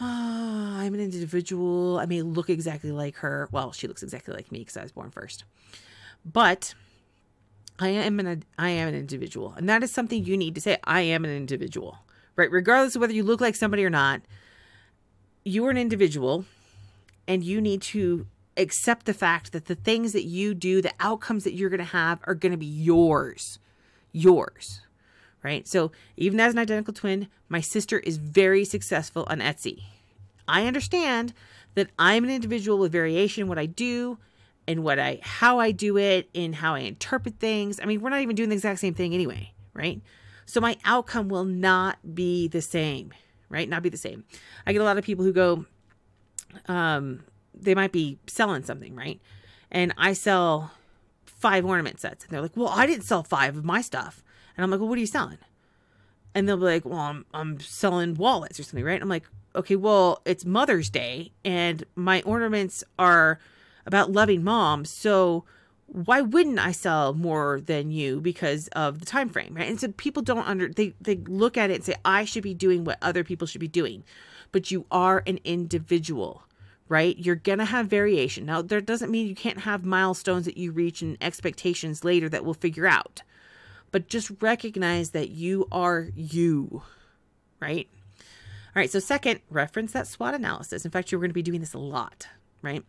Oh, 0.00 0.76
I'm 0.78 0.94
an 0.94 1.00
individual. 1.00 1.98
I 2.00 2.06
may 2.06 2.22
look 2.22 2.50
exactly 2.50 2.90
like 2.90 3.16
her. 3.16 3.48
Well, 3.52 3.70
she 3.70 3.86
looks 3.86 4.02
exactly 4.02 4.34
like 4.34 4.50
me 4.50 4.60
because 4.60 4.76
I 4.76 4.82
was 4.82 4.90
born 4.90 5.10
first. 5.10 5.44
But 6.24 6.74
I 7.78 7.88
am 7.90 8.18
an 8.18 8.44
I 8.58 8.70
am 8.70 8.88
an 8.88 8.94
individual, 8.94 9.54
and 9.56 9.68
that 9.68 9.82
is 9.82 9.92
something 9.92 10.24
you 10.24 10.36
need 10.36 10.54
to 10.56 10.60
say. 10.60 10.78
I 10.84 11.02
am 11.02 11.24
an 11.24 11.30
individual, 11.30 11.98
right? 12.34 12.50
Regardless 12.50 12.96
of 12.96 13.00
whether 13.00 13.12
you 13.12 13.22
look 13.22 13.40
like 13.40 13.54
somebody 13.54 13.84
or 13.84 13.90
not, 13.90 14.22
you 15.44 15.64
are 15.66 15.70
an 15.70 15.76
individual, 15.76 16.44
and 17.28 17.44
you 17.44 17.60
need 17.60 17.82
to 17.82 18.26
accept 18.56 19.06
the 19.06 19.14
fact 19.14 19.52
that 19.52 19.66
the 19.66 19.76
things 19.76 20.12
that 20.12 20.24
you 20.24 20.54
do, 20.54 20.82
the 20.82 20.92
outcomes 20.98 21.44
that 21.44 21.54
you're 21.54 21.70
going 21.70 21.78
to 21.78 21.84
have, 21.84 22.20
are 22.24 22.34
going 22.34 22.52
to 22.52 22.58
be 22.58 22.66
yours 22.66 23.58
yours, 24.12 24.80
right? 25.42 25.66
So 25.66 25.92
even 26.16 26.40
as 26.40 26.52
an 26.52 26.58
identical 26.58 26.94
twin, 26.94 27.28
my 27.48 27.60
sister 27.60 27.98
is 28.00 28.16
very 28.16 28.64
successful 28.64 29.26
on 29.28 29.40
Etsy. 29.40 29.82
I 30.46 30.66
understand 30.66 31.34
that 31.74 31.90
I'm 31.98 32.24
an 32.24 32.30
individual 32.30 32.78
with 32.78 32.92
variation 32.92 33.48
what 33.48 33.58
I 33.58 33.66
do 33.66 34.18
and 34.66 34.82
what 34.82 34.98
I 34.98 35.20
how 35.22 35.58
I 35.58 35.70
do 35.70 35.96
it 35.96 36.28
and 36.34 36.54
how 36.54 36.74
I 36.74 36.80
interpret 36.80 37.38
things. 37.38 37.80
I 37.80 37.86
mean, 37.86 38.00
we're 38.00 38.10
not 38.10 38.20
even 38.20 38.36
doing 38.36 38.48
the 38.48 38.54
exact 38.54 38.80
same 38.80 38.94
thing 38.94 39.14
anyway, 39.14 39.52
right? 39.74 40.00
So 40.46 40.60
my 40.60 40.76
outcome 40.84 41.28
will 41.28 41.44
not 41.44 41.98
be 42.14 42.48
the 42.48 42.62
same, 42.62 43.12
right? 43.48 43.68
Not 43.68 43.82
be 43.82 43.90
the 43.90 43.98
same. 43.98 44.24
I 44.66 44.72
get 44.72 44.80
a 44.80 44.84
lot 44.84 44.98
of 44.98 45.04
people 45.04 45.24
who 45.24 45.32
go 45.32 45.66
um 46.66 47.24
they 47.54 47.74
might 47.74 47.92
be 47.92 48.18
selling 48.26 48.62
something, 48.62 48.94
right? 48.94 49.20
And 49.70 49.92
I 49.98 50.12
sell 50.14 50.72
five 51.38 51.64
ornament 51.64 52.00
sets. 52.00 52.24
And 52.24 52.32
they're 52.32 52.42
like, 52.42 52.56
well, 52.56 52.68
I 52.68 52.86
didn't 52.86 53.04
sell 53.04 53.22
five 53.22 53.56
of 53.56 53.64
my 53.64 53.80
stuff. 53.80 54.22
And 54.56 54.64
I'm 54.64 54.70
like, 54.70 54.80
well, 54.80 54.88
what 54.88 54.98
are 54.98 55.00
you 55.00 55.06
selling? 55.06 55.38
And 56.34 56.48
they'll 56.48 56.56
be 56.56 56.64
like, 56.64 56.84
well, 56.84 56.98
I'm, 56.98 57.24
I'm 57.32 57.60
selling 57.60 58.14
wallets 58.14 58.60
or 58.60 58.62
something, 58.62 58.84
right? 58.84 59.00
I'm 59.00 59.08
like, 59.08 59.24
okay, 59.54 59.76
well, 59.76 60.20
it's 60.24 60.44
Mother's 60.44 60.90
Day 60.90 61.32
and 61.44 61.84
my 61.94 62.22
ornaments 62.22 62.84
are 62.98 63.38
about 63.86 64.12
loving 64.12 64.44
mom. 64.44 64.84
So 64.84 65.44
why 65.86 66.20
wouldn't 66.20 66.58
I 66.58 66.72
sell 66.72 67.14
more 67.14 67.60
than 67.60 67.90
you 67.90 68.20
because 68.20 68.68
of 68.68 69.00
the 69.00 69.06
time 69.06 69.30
frame, 69.30 69.54
right? 69.54 69.68
And 69.68 69.80
so 69.80 69.88
people 69.92 70.22
don't 70.22 70.46
under 70.46 70.68
they 70.68 70.92
they 71.00 71.16
look 71.16 71.56
at 71.56 71.70
it 71.70 71.76
and 71.76 71.84
say 71.84 71.94
I 72.04 72.24
should 72.24 72.42
be 72.42 72.54
doing 72.54 72.84
what 72.84 72.98
other 73.00 73.24
people 73.24 73.46
should 73.46 73.60
be 73.60 73.68
doing. 73.68 74.04
But 74.52 74.70
you 74.70 74.84
are 74.90 75.22
an 75.26 75.40
individual, 75.44 76.42
right? 76.88 77.18
You're 77.18 77.36
going 77.36 77.58
to 77.58 77.64
have 77.64 77.86
variation. 77.86 78.46
Now, 78.46 78.62
there 78.62 78.80
doesn't 78.80 79.10
mean 79.10 79.26
you 79.26 79.34
can't 79.34 79.60
have 79.60 79.84
milestones 79.84 80.46
that 80.46 80.56
you 80.56 80.72
reach 80.72 81.02
and 81.02 81.16
expectations 81.20 82.04
later 82.04 82.28
that 82.28 82.44
we'll 82.44 82.54
figure 82.54 82.86
out. 82.86 83.22
But 83.90 84.08
just 84.08 84.30
recognize 84.40 85.10
that 85.10 85.30
you 85.30 85.66
are 85.72 86.08
you, 86.14 86.82
right? 87.60 87.88
All 88.20 88.80
right, 88.80 88.90
so 88.90 88.98
second, 88.98 89.40
reference 89.50 89.92
that 89.92 90.06
SWOT 90.06 90.34
analysis. 90.34 90.84
In 90.84 90.90
fact, 90.90 91.10
you're 91.10 91.20
going 91.20 91.30
to 91.30 91.34
be 91.34 91.42
doing 91.42 91.60
this 91.60 91.74
a 91.74 91.78
lot, 91.78 92.28
right? 92.62 92.84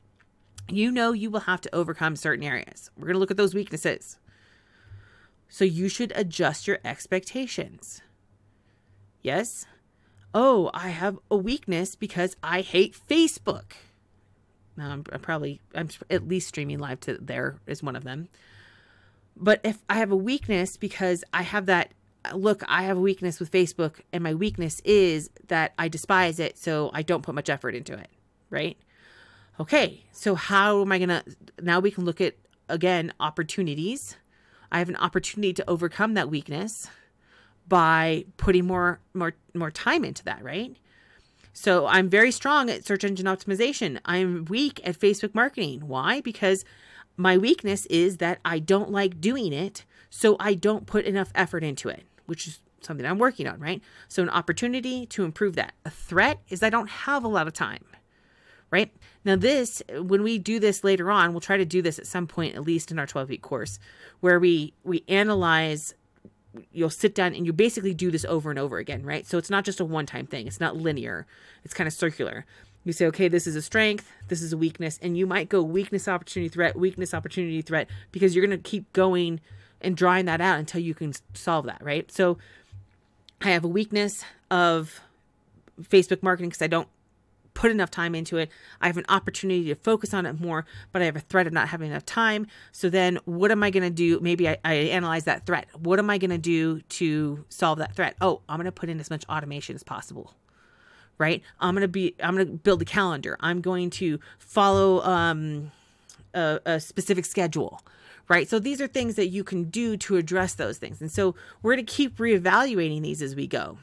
You 0.70 0.92
know 0.92 1.14
you 1.14 1.32
will 1.32 1.40
have 1.42 1.62
to 1.62 1.76
overcome 1.76 2.16
certain 2.16 2.44
areas. 2.46 2.92
We're 2.98 3.08
going 3.08 3.16
to 3.16 3.20
look 3.20 3.32
at 3.32 3.38
those 3.38 3.56
weaknesses. 3.56 4.18
So 5.48 5.66
you 5.66 5.90
should 5.90 6.14
adjust 6.16 6.68
your 6.68 6.80
expectations. 6.86 8.02
Yes? 9.24 9.66
Oh, 10.34 10.70
I 10.74 10.90
have 10.90 11.18
a 11.32 11.38
weakness 11.38 11.96
because 11.96 12.36
I 12.44 12.62
hate 12.62 12.96
Facebook. 13.10 13.72
I'm, 14.82 15.04
I'm 15.12 15.20
probably 15.20 15.60
I'm 15.76 15.90
at 16.10 16.28
least 16.28 16.48
streaming 16.50 16.80
live 16.80 17.00
to 17.02 17.18
there 17.20 17.58
is 17.68 17.84
one 17.84 17.96
of 17.96 18.04
them. 18.04 18.30
But 19.36 19.62
if 19.64 19.80
I 19.90 19.96
have 19.96 20.12
a 20.12 20.18
weakness 20.18 20.78
because 20.78 21.24
I 21.34 21.44
have 21.44 21.66
that 21.68 21.94
look, 22.34 22.64
I 22.68 22.84
have 22.84 22.98
a 22.98 23.02
weakness 23.02 23.40
with 23.40 23.52
Facebook 23.52 24.02
and 24.12 24.24
my 24.24 24.34
weakness 24.34 24.82
is 24.84 25.30
that 25.48 25.74
I 25.80 25.88
despise 25.88 26.40
it, 26.40 26.58
so 26.58 26.92
I 26.94 27.02
don't 27.02 27.24
put 27.24 27.36
much 27.36 27.50
effort 27.50 27.76
into 27.76 27.94
it, 27.94 28.10
right? 28.50 28.78
Okay, 29.60 30.04
so 30.12 30.36
how 30.36 30.82
am 30.82 30.92
I 30.92 30.98
going 30.98 31.10
to 31.10 31.24
now 31.62 31.80
we 31.80 31.92
can 31.92 32.06
look 32.06 32.22
at 32.22 32.36
again 32.70 33.14
opportunities. 33.20 34.16
I 34.72 34.80
have 34.80 34.90
an 34.90 34.96
opportunity 34.96 35.54
to 35.54 35.70
overcome 35.70 36.14
that 36.14 36.30
weakness 36.30 36.88
by 37.68 38.26
putting 38.38 38.66
more 38.66 39.00
more 39.14 39.34
more 39.54 39.72
time 39.72 40.06
into 40.06 40.24
that, 40.26 40.44
right? 40.44 40.76
So 41.54 41.88
I'm 41.88 42.10
very 42.10 42.32
strong 42.32 42.70
at 42.70 42.86
search 42.86 43.04
engine 43.04 43.26
optimization. 43.26 44.00
I'm 44.06 44.46
weak 44.46 44.80
at 44.84 44.98
Facebook 44.98 45.36
marketing. 45.36 45.88
Why? 45.88 46.22
Because 46.22 46.64
my 47.18 47.38
weakness 47.38 47.86
is 47.88 48.18
that 48.18 48.40
I 48.46 48.60
don't 48.60 48.92
like 48.92 49.20
doing 49.20 49.52
it, 49.52 49.86
so 50.10 50.38
I 50.40 50.54
don't 50.54 50.86
put 50.86 51.06
enough 51.06 51.32
effort 51.36 51.64
into 51.64 51.90
it, 51.90 52.04
which 52.28 52.48
is 52.48 52.60
something 52.82 53.06
I'm 53.06 53.20
working 53.20 53.48
on, 53.48 53.60
right? 53.60 53.82
So 54.08 54.24
an 54.24 54.30
opportunity 54.30 55.06
to 55.08 55.26
improve 55.26 55.56
that. 55.56 55.74
A 55.84 55.90
threat 55.90 56.40
is 56.50 56.64
I 56.64 56.70
don't 56.70 56.90
have 56.90 57.24
a 57.24 57.28
lot 57.28 57.48
of 57.48 57.54
time 57.54 57.84
right? 58.72 58.92
Now, 59.26 59.36
this, 59.36 59.82
when 59.90 60.24
we 60.24 60.38
do 60.38 60.60
this 60.60 60.84
later 60.84 61.12
on, 61.12 61.32
we'll 61.32 61.42
try 61.42 61.58
to 61.58 61.66
do 61.66 61.82
this 61.82 62.00
at 62.00 62.08
some 62.08 62.28
point, 62.28 62.56
at 62.56 62.64
least 62.64 62.92
in 62.92 63.00
our 63.00 63.08
12 63.08 63.30
week 63.30 63.42
course, 63.42 63.80
where 64.20 64.40
we, 64.40 64.74
we 64.84 65.04
analyze, 65.08 65.94
you'll 66.72 66.90
sit 66.90 67.14
down 67.14 67.34
and 67.34 67.46
you 67.46 67.54
basically 67.54 67.94
do 67.94 68.12
this 68.12 68.26
over 68.26 68.50
and 68.50 68.60
over 68.60 68.78
again, 68.78 69.04
right? 69.04 69.26
So 69.26 69.38
it's 69.38 69.50
not 69.50 69.66
just 69.66 69.80
a 69.80 69.86
one 69.86 70.06
time 70.06 70.26
thing, 70.26 70.48
it's 70.48 70.60
not 70.60 70.76
linear, 70.76 71.26
it's 71.64 71.74
kind 71.74 71.88
of 71.88 71.94
circular. 71.94 72.46
You 72.86 72.94
say, 72.94 73.06
okay, 73.08 73.28
this 73.28 73.46
is 73.46 73.56
a 73.56 73.62
strength, 73.62 74.10
this 74.30 74.42
is 74.42 74.54
a 74.54 74.58
weakness, 74.58 75.00
and 75.02 75.18
you 75.18 75.28
might 75.28 75.50
go 75.50 75.62
weakness, 75.62 76.08
opportunity, 76.08 76.50
threat, 76.50 76.78
weakness, 76.78 77.14
opportunity, 77.14 77.62
threat, 77.62 77.88
because 78.12 78.36
you're 78.36 78.46
going 78.46 78.58
to 78.58 78.70
keep 78.70 78.92
going 78.94 79.42
and 79.82 79.96
drawing 79.96 80.26
that 80.26 80.42
out 80.42 80.60
until 80.60 80.82
you 80.82 80.94
can 80.94 81.14
solve 81.34 81.66
that, 81.66 81.84
right? 81.84 82.12
So 82.12 82.38
I 83.42 83.50
have 83.52 83.64
a 83.64 83.70
weakness 83.70 84.24
of 84.50 85.02
Facebook 85.82 86.24
marketing 86.24 86.50
because 86.50 86.62
I 86.62 86.68
don't 86.68 86.88
put 87.60 87.72
enough 87.72 87.92
time 87.92 88.16
into 88.16 88.38
it. 88.38 88.50
I 88.80 88.88
have 88.88 88.96
an 88.96 89.06
opportunity 89.10 89.66
to 89.66 89.76
focus 89.76 90.14
on 90.14 90.26
it 90.26 90.40
more, 90.40 90.66
but 90.94 91.02
I 91.02 91.06
have 91.06 91.18
a 91.18 91.20
threat 91.20 91.46
of 91.46 91.52
not 91.52 91.68
having 91.68 91.92
enough 91.92 92.06
time. 92.06 92.48
So 92.72 92.90
then 92.90 93.20
what 93.26 93.52
am 93.52 93.64
I 93.64 93.70
going 93.70 93.84
to 93.84 93.90
do? 93.90 94.18
Maybe 94.22 94.48
I, 94.48 94.58
I 94.64 94.76
analyze 94.76 95.26
that 95.26 95.46
threat. 95.46 95.68
What 95.78 96.00
am 96.00 96.10
I 96.10 96.18
going 96.18 96.30
to 96.30 96.38
do 96.38 96.80
to 96.80 97.44
solve 97.50 97.80
that 97.80 97.98
threat? 97.98 98.16
Oh, 98.22 98.40
I'm 98.48 98.56
going 98.56 98.66
to 98.66 98.72
put 98.72 98.88
in 98.88 98.98
as 99.02 99.10
much 99.10 99.26
automation 99.28 99.76
as 99.76 99.84
possible. 99.84 100.36
Right? 101.18 101.44
I'm 101.60 101.74
going 101.76 101.82
to 101.82 101.90
be, 101.90 102.16
I'm 102.24 102.36
going 102.36 102.48
to 102.48 102.54
build 102.54 102.82
a 102.82 102.86
calendar. 102.86 103.36
I'm 103.42 103.60
going 103.60 103.90
to 103.90 104.22
follow 104.38 105.04
um, 105.04 105.74
a, 106.34 106.62
a 106.66 106.80
specific 106.80 107.26
schedule 107.26 107.82
right? 108.30 108.48
So 108.48 108.60
these 108.60 108.80
are 108.80 108.86
things 108.86 109.16
that 109.16 109.30
you 109.30 109.44
can 109.44 109.72
do 109.72 109.98
to 109.98 110.16
address 110.18 110.54
those 110.54 110.78
things. 110.78 111.02
And 111.02 111.12
so 111.12 111.34
we're 111.64 111.74
going 111.74 111.84
to 111.84 111.92
keep 111.92 112.18
reevaluating 112.18 113.02
these 113.02 113.24
as 113.24 113.36
we 113.36 113.48
go. 113.48 113.80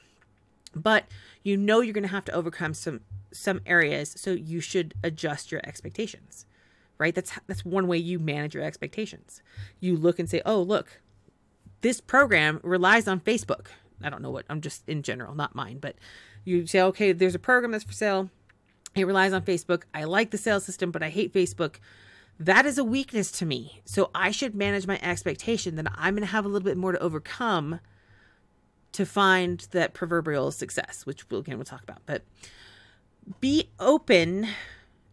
But 0.73 1.07
you 1.43 1.57
know 1.57 1.81
you're 1.81 1.93
going 1.93 2.03
to 2.03 2.09
have 2.09 2.25
to 2.27 2.33
overcome 2.33 2.73
some 2.73 3.01
some 3.37 3.61
areas, 3.67 4.15
so 4.17 4.33
you 4.33 4.61
should 4.61 4.95
adjust 5.03 5.53
your 5.53 5.61
expectations. 5.65 6.47
Right? 6.99 7.15
That's 7.15 7.33
that's 7.47 7.65
one 7.65 7.89
way 7.89 7.99
you 7.99 8.19
manage 8.19 8.55
your 8.55 8.65
expectations. 8.65 9.43
You 9.81 9.97
look 9.97 10.19
and 10.19 10.29
say, 10.29 10.41
"Oh, 10.47 10.63
look, 10.63 11.01
this 11.83 12.01
program 12.01 12.61
relies 12.63 13.07
on 13.07 13.21
Facebook." 13.21 13.67
I 14.03 14.09
don't 14.11 14.23
know 14.23 14.31
what 14.31 14.47
I'm 14.49 14.61
just 14.61 14.89
in 14.89 15.03
general, 15.03 15.35
not 15.35 15.55
mine, 15.55 15.79
but 15.79 15.97
you 16.45 16.67
say, 16.67 16.81
"Okay, 16.81 17.13
there's 17.13 17.35
a 17.35 17.39
program 17.39 17.73
that's 17.73 17.85
for 17.85 17.93
sale. 17.93 18.31
It 18.95 19.07
relies 19.07 19.35
on 19.35 19.43
Facebook. 19.43 19.83
I 19.93 20.05
like 20.05 20.31
the 20.31 20.39
sales 20.39 20.65
system, 20.65 20.91
but 20.91 21.03
I 21.03 21.11
hate 21.11 21.35
Facebook." 21.35 21.77
That 22.39 22.67
is 22.67 22.77
a 22.79 22.85
weakness 22.85 23.31
to 23.33 23.47
me. 23.47 23.81
So 23.85 24.11
I 24.15 24.31
should 24.31 24.55
manage 24.55 24.87
my 24.87 24.99
expectation 25.03 25.77
that 25.77 25.87
I'm 25.95 26.15
going 26.15 26.27
to 26.27 26.33
have 26.33 26.45
a 26.45 26.49
little 26.49 26.67
bit 26.67 26.77
more 26.77 26.93
to 26.93 26.99
overcome 26.99 27.81
to 28.93 29.05
find 29.05 29.61
that 29.73 29.93
proverbial 29.93 30.51
success, 30.51 31.05
which 31.05 31.29
we'll 31.29 31.41
again 31.41 31.59
we'll 31.59 31.65
talk 31.65 31.83
about. 31.83 32.01
But 32.07 32.25
be 33.41 33.71
open 33.81 34.49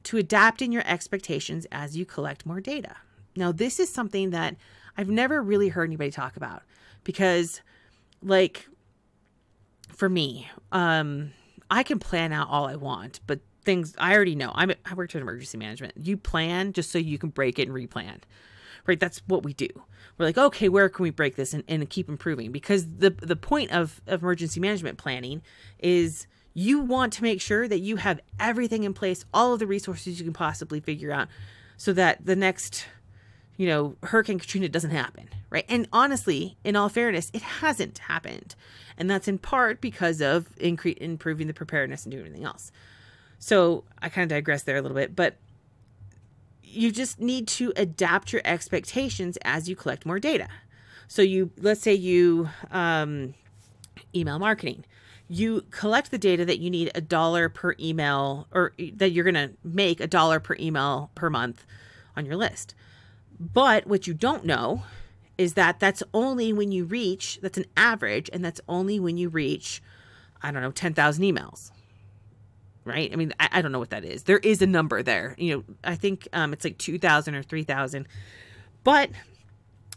to 0.04 0.18
adapting 0.18 0.72
your 0.72 0.84
expectations 0.86 1.66
as 1.72 1.98
you 1.98 2.06
collect 2.06 2.46
more 2.46 2.62
data. 2.62 2.96
Now, 3.36 3.52
this 3.52 3.80
is 3.80 3.90
something 3.90 4.30
that 4.32 4.56
I've 4.98 5.10
never 5.10 5.42
really 5.42 5.70
heard 5.70 5.86
anybody 5.86 6.12
talk 6.12 6.38
about 6.38 6.64
because, 7.04 7.62
like, 8.22 8.68
for 9.90 10.10
me, 10.10 10.48
um, 10.72 11.32
I 11.72 11.84
can 11.84 12.00
plan 12.00 12.32
out 12.32 12.50
all 12.50 12.68
I 12.68 12.76
want, 12.76 13.20
but 13.26 13.40
things 13.64 13.96
I 13.98 14.14
already 14.14 14.36
know. 14.36 14.52
I'm, 14.54 14.72
I 14.86 14.94
worked 14.94 15.16
in 15.16 15.22
emergency 15.22 15.58
management. 15.58 15.94
You 15.98 16.18
plan 16.18 16.74
just 16.74 16.92
so 16.92 17.00
you 17.00 17.18
can 17.18 17.30
break 17.30 17.58
it 17.58 17.68
and 17.68 17.76
replan, 17.76 18.20
right? 18.86 19.00
That's 19.00 19.22
what 19.28 19.44
we 19.44 19.54
do. 19.54 19.70
We're 20.18 20.26
like, 20.26 20.38
okay, 20.38 20.70
where 20.70 20.90
can 20.90 21.04
we 21.04 21.10
break 21.10 21.36
this 21.36 21.54
and, 21.54 21.64
and 21.68 21.90
keep 21.90 22.10
improving? 22.10 22.52
Because 22.52 22.86
the 22.98 23.10
the 23.10 23.36
point 23.36 23.72
of, 23.72 24.02
of 24.06 24.22
emergency 24.22 24.60
management 24.60 24.98
planning 24.98 25.42
is 25.80 26.28
you 26.54 26.80
want 26.80 27.14
to 27.14 27.24
make 27.24 27.42
sure 27.42 27.68
that 27.68 27.80
you 27.80 27.96
have 27.98 28.20
everything 28.40 28.84
in 28.84 28.94
place, 28.94 29.26
all 29.34 29.54
of 29.54 29.60
the 29.60 29.68
resources 29.68 30.20
you 30.20 30.26
can 30.26 30.34
possibly 30.34 30.80
figure 30.80 31.12
out 31.12 31.28
so 31.78 31.94
that 31.94 32.26
the 32.26 32.36
next, 32.36 32.86
you 33.58 33.68
know, 33.68 33.96
Hurricane 34.04 34.40
Katrina 34.40 34.70
doesn't 34.70 34.92
happen, 34.92 35.30
right? 35.50 35.66
And 35.68 35.88
honestly, 35.92 36.58
in 36.64 36.76
all 36.76 36.90
fairness, 36.90 37.32
it 37.34 37.42
hasn't 37.42 37.98
happened. 37.98 38.56
And 38.98 39.10
that's 39.10 39.28
in 39.28 39.40
part 39.40 39.82
because 39.82 40.22
of 40.22 40.54
incre- 40.58 40.98
improving 40.98 41.48
the 41.48 41.54
preparedness 41.54 42.04
and 42.04 42.12
doing 42.12 42.26
everything 42.26 42.46
else. 42.46 42.72
So 43.40 43.84
I 44.02 44.10
kind 44.10 44.24
of 44.24 44.30
digress 44.30 44.64
there 44.64 44.78
a 44.78 44.82
little 44.82 44.96
bit, 44.96 45.16
but 45.16 45.36
you 46.64 46.92
just 46.92 47.20
need 47.20 47.48
to 47.48 47.74
adapt 47.76 48.32
your 48.32 48.42
expectations 48.46 49.38
as 49.44 49.68
you 49.68 49.76
collect 49.76 50.06
more 50.06 50.20
data. 50.20 50.48
So 51.08 51.22
you, 51.22 51.52
let's 51.60 51.82
say 51.82 51.94
you, 51.94 52.50
um, 52.72 53.34
email 54.16 54.40
marketing 54.40 54.86
you 55.28 55.64
collect 55.72 56.12
the 56.12 56.18
data 56.18 56.46
that 56.46 56.60
you 56.60 56.70
need 56.70 56.92
a 56.94 57.02
dollar 57.02 57.50
per 57.50 57.76
email 57.80 58.48
or 58.52 58.74
that 58.96 59.12
you're 59.12 59.24
going 59.24 59.34
to 59.34 59.52
make 59.64 60.00
a 60.00 60.08
dollar 60.08 60.40
per 60.40 60.56
email 60.60 61.10
per 61.16 61.30
month 61.30 61.66
on 62.16 62.26
your 62.26 62.36
list. 62.36 62.76
But 63.40 63.88
what 63.88 64.08
you 64.08 64.14
don't 64.14 64.46
know 64.46 64.84
is 65.38 65.56
that 65.56 65.80
that's 65.80 66.04
only 66.14 66.54
when 66.54 66.72
you 66.72 66.86
reach, 66.86 67.40
that's 67.42 67.58
an 67.58 67.66
average, 67.76 68.30
and 68.32 68.46
that's 68.46 68.62
only 68.68 69.00
when 69.00 69.18
you 69.18 69.30
reach, 69.30 69.82
I 70.42 70.52
don't 70.52 70.62
know, 70.62 70.72
10,000 70.72 71.24
emails. 71.24 71.72
Right? 72.86 73.12
I 73.12 73.16
mean, 73.16 73.34
I, 73.40 73.50
I, 73.54 73.62
don't 73.62 73.72
know 73.72 73.80
what 73.80 73.92
that 73.92 74.04
is. 74.04 74.24
There 74.24 74.40
is 74.40 74.62
a 74.62 74.68
number 74.68 75.02
there. 75.02 75.36
You 75.38 75.56
know, 75.56 75.64
I 75.86 75.96
think 75.96 76.28
um, 76.34 76.52
it's 76.52 76.66
like 76.66 76.78
2,000 76.78 77.34
or 77.34 77.42
3,000. 77.42 78.08
But 78.84 79.10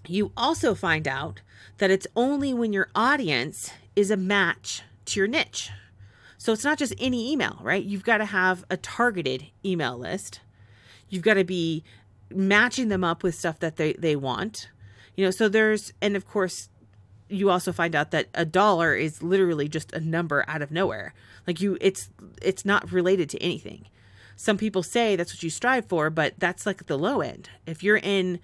you 0.06 0.30
also 0.36 0.72
find 0.74 1.08
out 1.08 1.40
that 1.78 1.90
it's 1.90 2.06
only 2.14 2.54
when 2.54 2.72
your 2.72 2.88
audience 2.94 3.72
is 3.96 4.12
a 4.12 4.16
match 4.16 4.82
to 5.06 5.20
your 5.20 5.26
niche. 5.26 5.70
So 6.38 6.52
it's 6.52 6.64
not 6.64 6.78
just 6.78 6.94
any 6.98 7.32
email, 7.32 7.58
right? 7.62 7.82
You've 7.82 8.04
got 8.04 8.18
to 8.18 8.24
have 8.26 8.64
a 8.70 8.76
targeted 8.76 9.46
email 9.64 9.98
list. 9.98 10.40
You've 11.08 11.22
got 11.22 11.34
to 11.34 11.44
be 11.44 11.82
matching 12.30 12.88
them 12.88 13.04
up 13.04 13.22
with 13.22 13.34
stuff 13.34 13.58
that 13.60 13.76
they, 13.76 13.94
they 13.94 14.16
want. 14.16 14.68
You 15.14 15.24
know, 15.24 15.30
so 15.30 15.48
there's, 15.48 15.92
and 16.02 16.16
of 16.16 16.26
course, 16.26 16.68
you 17.28 17.50
also 17.50 17.72
find 17.72 17.94
out 17.94 18.10
that 18.10 18.28
a 18.34 18.44
dollar 18.44 18.94
is 18.94 19.22
literally 19.22 19.68
just 19.68 19.92
a 19.92 20.00
number 20.00 20.44
out 20.46 20.62
of 20.62 20.70
nowhere. 20.70 21.14
Like 21.46 21.60
you, 21.60 21.78
it's, 21.80 22.10
it's 22.42 22.64
not 22.64 22.92
related 22.92 23.30
to 23.30 23.42
anything. 23.42 23.86
Some 24.36 24.58
people 24.58 24.82
say 24.82 25.16
that's 25.16 25.32
what 25.34 25.42
you 25.42 25.50
strive 25.50 25.86
for, 25.86 26.10
but 26.10 26.34
that's 26.38 26.66
like 26.66 26.86
the 26.86 26.98
low 26.98 27.22
end. 27.22 27.48
If 27.66 27.82
you're 27.82 27.96
in 27.96 28.38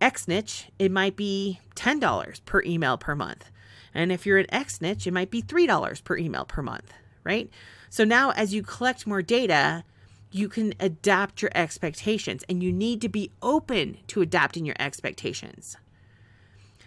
X 0.00 0.28
niche, 0.28 0.68
it 0.78 0.92
might 0.92 1.16
be 1.16 1.60
$10 1.74 2.44
per 2.44 2.62
email 2.62 2.96
per 2.96 3.14
month. 3.14 3.50
And 3.94 4.10
if 4.10 4.26
you're 4.26 4.38
an 4.38 4.52
X 4.52 4.80
niche, 4.80 5.06
it 5.06 5.12
might 5.12 5.30
be 5.30 5.42
$3 5.42 6.04
per 6.04 6.16
email 6.16 6.44
per 6.44 6.62
month, 6.62 6.92
right? 7.24 7.50
So 7.90 8.04
now 8.04 8.30
as 8.30 8.54
you 8.54 8.62
collect 8.62 9.06
more 9.06 9.22
data, 9.22 9.84
you 10.30 10.48
can 10.48 10.72
adapt 10.80 11.42
your 11.42 11.50
expectations 11.54 12.42
and 12.48 12.62
you 12.62 12.72
need 12.72 13.00
to 13.02 13.08
be 13.08 13.30
open 13.42 13.98
to 14.08 14.22
adapting 14.22 14.64
your 14.64 14.76
expectations. 14.78 15.76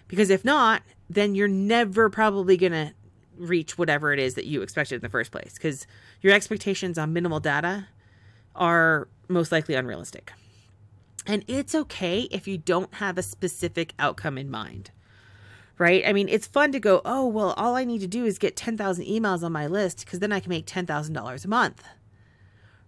Because 0.08 0.30
if 0.30 0.44
not, 0.44 0.82
then 1.10 1.36
you're 1.36 1.48
never 1.48 2.10
probably 2.10 2.58
going 2.58 2.72
to 2.72 2.94
reach 3.38 3.78
whatever 3.78 4.14
it 4.14 4.20
is 4.20 4.34
that 4.36 4.46
you 4.46 4.62
expected 4.62 4.96
in 4.96 5.02
the 5.02 5.10
first 5.10 5.32
place 5.32 5.54
because 5.54 5.86
your 6.22 6.34
expectations 6.34 6.98
on 6.98 7.14
minimal 7.14 7.40
data 7.40 7.88
are 8.56 9.08
most 9.28 9.52
likely 9.52 9.76
unrealistic. 9.76 10.32
And 11.28 11.44
it's 11.48 11.76
okay 11.76 12.22
if 12.32 12.48
you 12.48 12.58
don't 12.58 12.94
have 12.96 13.18
a 13.18 13.24
specific 13.24 13.94
outcome 14.00 14.38
in 14.38 14.50
mind 14.50 14.92
right? 15.78 16.04
I 16.06 16.14
mean, 16.14 16.30
it's 16.30 16.48
fun 16.48 16.72
to 16.72 16.80
go, 16.80 17.02
oh, 17.06 17.26
well, 17.28 17.54
all 17.58 17.76
I 17.76 17.84
need 17.84 18.00
to 18.02 18.08
do 18.08 18.26
is 18.26 18.38
get 18.38 18.56
10,000 18.56 19.06
emails 19.06 19.44
on 19.44 19.52
my 19.52 19.68
list 19.68 20.06
because 20.06 20.20
then 20.20 20.32
I 20.32 20.40
can 20.40 20.50
make 20.50 20.66
$10,000 20.66 21.46
a 21.46 21.48
month, 21.48 21.84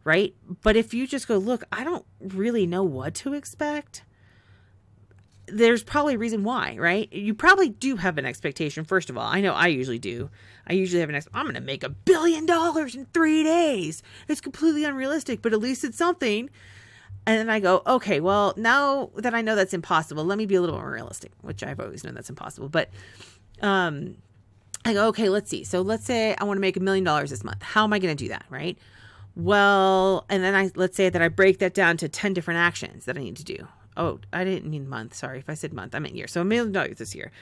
right? 0.04 0.34
But 0.62 0.76
if 0.76 0.93
you 0.93 1.08
just 1.08 1.28
go, 1.28 1.38
look, 1.38 1.63
I 1.71 1.84
don't 1.84 2.06
really 2.19 2.65
know 2.65 2.84
what 2.84 3.13
to 3.15 3.34
expect, 3.34 4.04
there's 5.47 5.84
probably 5.84 6.15
a 6.15 6.17
reason 6.17 6.43
why, 6.43 6.76
right? 6.78 7.12
You 7.12 7.34
probably 7.34 7.69
do 7.69 7.95
have 7.95 8.17
an 8.17 8.26
expectation, 8.26 8.84
first 8.84 9.10
of 9.10 9.17
all. 9.17 9.28
I 9.28 9.41
know 9.41 9.54
I 9.54 9.67
usually 9.67 10.00
do. 10.00 10.30
I 10.67 10.73
usually 10.73 11.00
have 11.00 11.10
an 11.10 11.15
ex- 11.15 11.28
I'm 11.34 11.45
going 11.45 11.56
to 11.56 11.62
make 11.62 11.84
a 11.84 11.89
billion 11.89 12.45
dollars 12.45 12.95
in 12.95 13.06
three 13.13 13.43
days. 13.43 14.04
It's 14.28 14.41
completely 14.41 14.84
unrealistic, 14.84 15.41
but 15.41 15.54
at 15.54 15.60
least 15.60 15.84
it's 15.86 15.97
something. 15.97 16.50
And 17.28 17.38
then 17.38 17.50
I 17.50 17.60
go, 17.60 17.82
okay, 17.86 18.22
well, 18.22 18.54
now 18.56 19.10
that 19.18 19.36
I 19.36 19.42
know 19.42 19.54
that's 19.54 19.74
impossible, 19.74 20.24
let 20.24 20.38
me 20.38 20.46
be 20.46 20.56
a 20.56 20.62
little 20.62 20.78
more 20.78 20.90
realistic, 20.90 21.34
which 21.42 21.62
I've 21.62 21.78
always 21.78 22.06
known 22.06 22.13
that's 22.13 22.30
impossible. 22.30 22.70
But 22.70 22.90
um, 23.62 24.16
I 24.86 24.94
go, 24.94 25.08
okay, 25.10 25.28
let's 25.28 25.50
see. 25.50 25.66
So 25.66 25.82
let's 25.82 26.06
say 26.06 26.36
I 26.40 26.46
want 26.46 26.56
to 26.56 26.62
make 26.62 26.78
a 26.78 26.80
million 26.80 27.04
dollars 27.04 27.32
this 27.32 27.44
month. 27.44 27.62
How 27.62 27.84
am 27.84 27.92
I 27.92 28.00
going 28.00 28.16
to 28.16 28.24
do 28.24 28.30
that? 28.30 28.46
Right. 28.50 28.78
Well, 29.36 30.26
and 30.30 30.42
then 30.42 30.56
I 30.56 30.72
let's 30.76 30.96
say 30.96 31.10
that 31.10 31.22
I 31.22 31.28
break 31.28 31.60
that 31.60 31.74
down 31.74 31.98
to 31.98 32.08
10 32.08 32.34
different 32.34 32.62
actions 32.62 33.04
that 33.06 33.18
I 33.18 33.20
need 33.20 33.36
to 33.36 33.44
do. 33.44 33.68
Oh, 33.98 34.20
I 34.32 34.46
didn't 34.46 34.72
mean 34.72 34.88
month. 34.88 35.13
Sorry. 35.13 35.40
If 35.40 35.50
I 35.50 35.54
said 35.54 35.74
month, 35.74 35.96
I 35.96 36.00
meant 36.00 36.16
year. 36.16 36.28
So 36.28 36.40
a 36.40 36.46
million 36.46 36.72
dollars 36.72 36.98
this 36.98 37.13
year. 37.13 37.34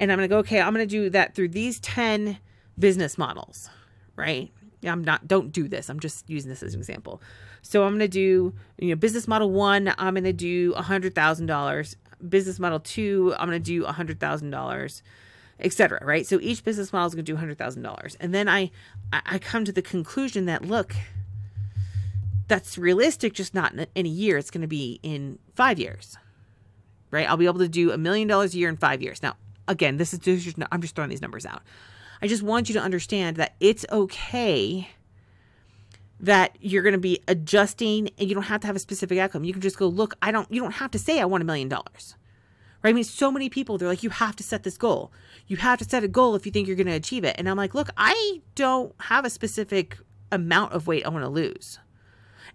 And 0.00 0.10
I'm 0.10 0.16
going 0.16 0.26
to 0.26 0.32
go, 0.32 0.38
okay, 0.38 0.62
I'm 0.62 0.72
going 0.72 0.88
to 0.88 0.90
do 0.90 1.10
that 1.10 1.34
through 1.34 1.50
these 1.50 1.80
10 1.80 2.38
business 2.78 3.18
models, 3.18 3.68
right? 4.16 4.50
I'm 4.84 5.04
not, 5.04 5.28
don't 5.28 5.52
do 5.52 5.68
this. 5.68 5.90
I'm 5.90 6.00
just 6.00 6.30
using 6.30 6.48
this 6.48 6.62
as 6.62 6.72
an 6.72 6.80
example. 6.80 7.20
So 7.62 7.84
I'm 7.84 7.90
going 7.90 8.00
to 8.00 8.08
do, 8.08 8.54
you 8.78 8.88
know, 8.90 8.96
business 8.96 9.28
model 9.28 9.50
one, 9.50 9.92
I'm 9.98 10.14
going 10.14 10.24
to 10.24 10.32
do 10.32 10.72
a 10.76 10.82
hundred 10.82 11.14
thousand 11.14 11.46
dollars. 11.46 11.96
Business 12.28 12.58
model 12.58 12.80
two, 12.80 13.34
I'm 13.38 13.48
going 13.48 13.62
to 13.62 13.64
do 13.64 13.84
a 13.84 13.92
hundred 13.92 14.20
thousand 14.20 14.50
dollars, 14.50 15.02
etc. 15.60 16.00
Right. 16.04 16.26
So 16.26 16.38
each 16.40 16.64
business 16.64 16.92
model 16.92 17.06
is 17.08 17.14
going 17.14 17.24
to 17.24 17.32
do 17.32 17.36
a 17.36 17.38
hundred 17.38 17.58
thousand 17.58 17.82
dollars. 17.82 18.16
And 18.20 18.34
then 18.34 18.48
I, 18.48 18.70
I 19.12 19.38
come 19.38 19.64
to 19.64 19.72
the 19.72 19.82
conclusion 19.82 20.46
that, 20.46 20.64
look, 20.64 20.94
that's 22.48 22.78
realistic, 22.78 23.34
just 23.34 23.54
not 23.54 23.74
in 23.94 24.06
a 24.06 24.08
year. 24.08 24.38
It's 24.38 24.50
going 24.50 24.62
to 24.62 24.68
be 24.68 24.98
in 25.02 25.38
five 25.54 25.78
years, 25.78 26.16
right? 27.10 27.28
I'll 27.28 27.36
be 27.36 27.46
able 27.46 27.58
to 27.60 27.68
do 27.68 27.92
a 27.92 27.98
million 27.98 28.26
dollars 28.26 28.54
a 28.54 28.58
year 28.58 28.68
in 28.68 28.76
five 28.76 29.02
years. 29.02 29.22
Now, 29.22 29.36
again, 29.68 29.98
this 29.98 30.12
is 30.14 30.20
just, 30.20 30.56
I'm 30.72 30.80
just 30.80 30.96
throwing 30.96 31.10
these 31.10 31.22
numbers 31.22 31.44
out. 31.46 31.62
I 32.20 32.26
just 32.26 32.42
want 32.42 32.68
you 32.68 32.72
to 32.74 32.80
understand 32.80 33.36
that 33.36 33.54
it's 33.60 33.84
okay 33.92 34.88
that 36.20 36.56
you're 36.60 36.82
going 36.82 36.94
to 36.94 36.98
be 36.98 37.20
adjusting 37.28 38.10
and 38.18 38.28
you 38.28 38.34
don't 38.34 38.44
have 38.44 38.60
to 38.62 38.66
have 38.66 38.76
a 38.76 38.80
specific 38.80 39.18
outcome. 39.18 39.44
You 39.44 39.52
can 39.52 39.62
just 39.62 39.78
go, 39.78 39.86
look, 39.86 40.14
I 40.20 40.32
don't, 40.32 40.50
you 40.52 40.60
don't 40.60 40.72
have 40.72 40.90
to 40.92 40.98
say 40.98 41.20
I 41.20 41.24
want 41.24 41.42
a 41.42 41.46
million 41.46 41.68
dollars. 41.68 42.16
Right? 42.82 42.90
I 42.90 42.92
mean, 42.92 43.04
so 43.04 43.30
many 43.30 43.48
people, 43.48 43.78
they're 43.78 43.88
like, 43.88 44.02
you 44.02 44.10
have 44.10 44.36
to 44.36 44.42
set 44.42 44.62
this 44.62 44.78
goal. 44.78 45.12
You 45.46 45.56
have 45.58 45.78
to 45.80 45.84
set 45.84 46.04
a 46.04 46.08
goal 46.08 46.34
if 46.34 46.46
you 46.46 46.52
think 46.52 46.66
you're 46.66 46.76
going 46.76 46.86
to 46.86 46.92
achieve 46.92 47.24
it. 47.24 47.36
And 47.38 47.48
I'm 47.48 47.56
like, 47.56 47.74
look, 47.74 47.90
I 47.96 48.40
don't 48.54 48.94
have 49.02 49.24
a 49.24 49.30
specific 49.30 49.98
amount 50.30 50.72
of 50.72 50.86
weight 50.86 51.04
I 51.04 51.08
want 51.08 51.24
to 51.24 51.28
lose. 51.28 51.78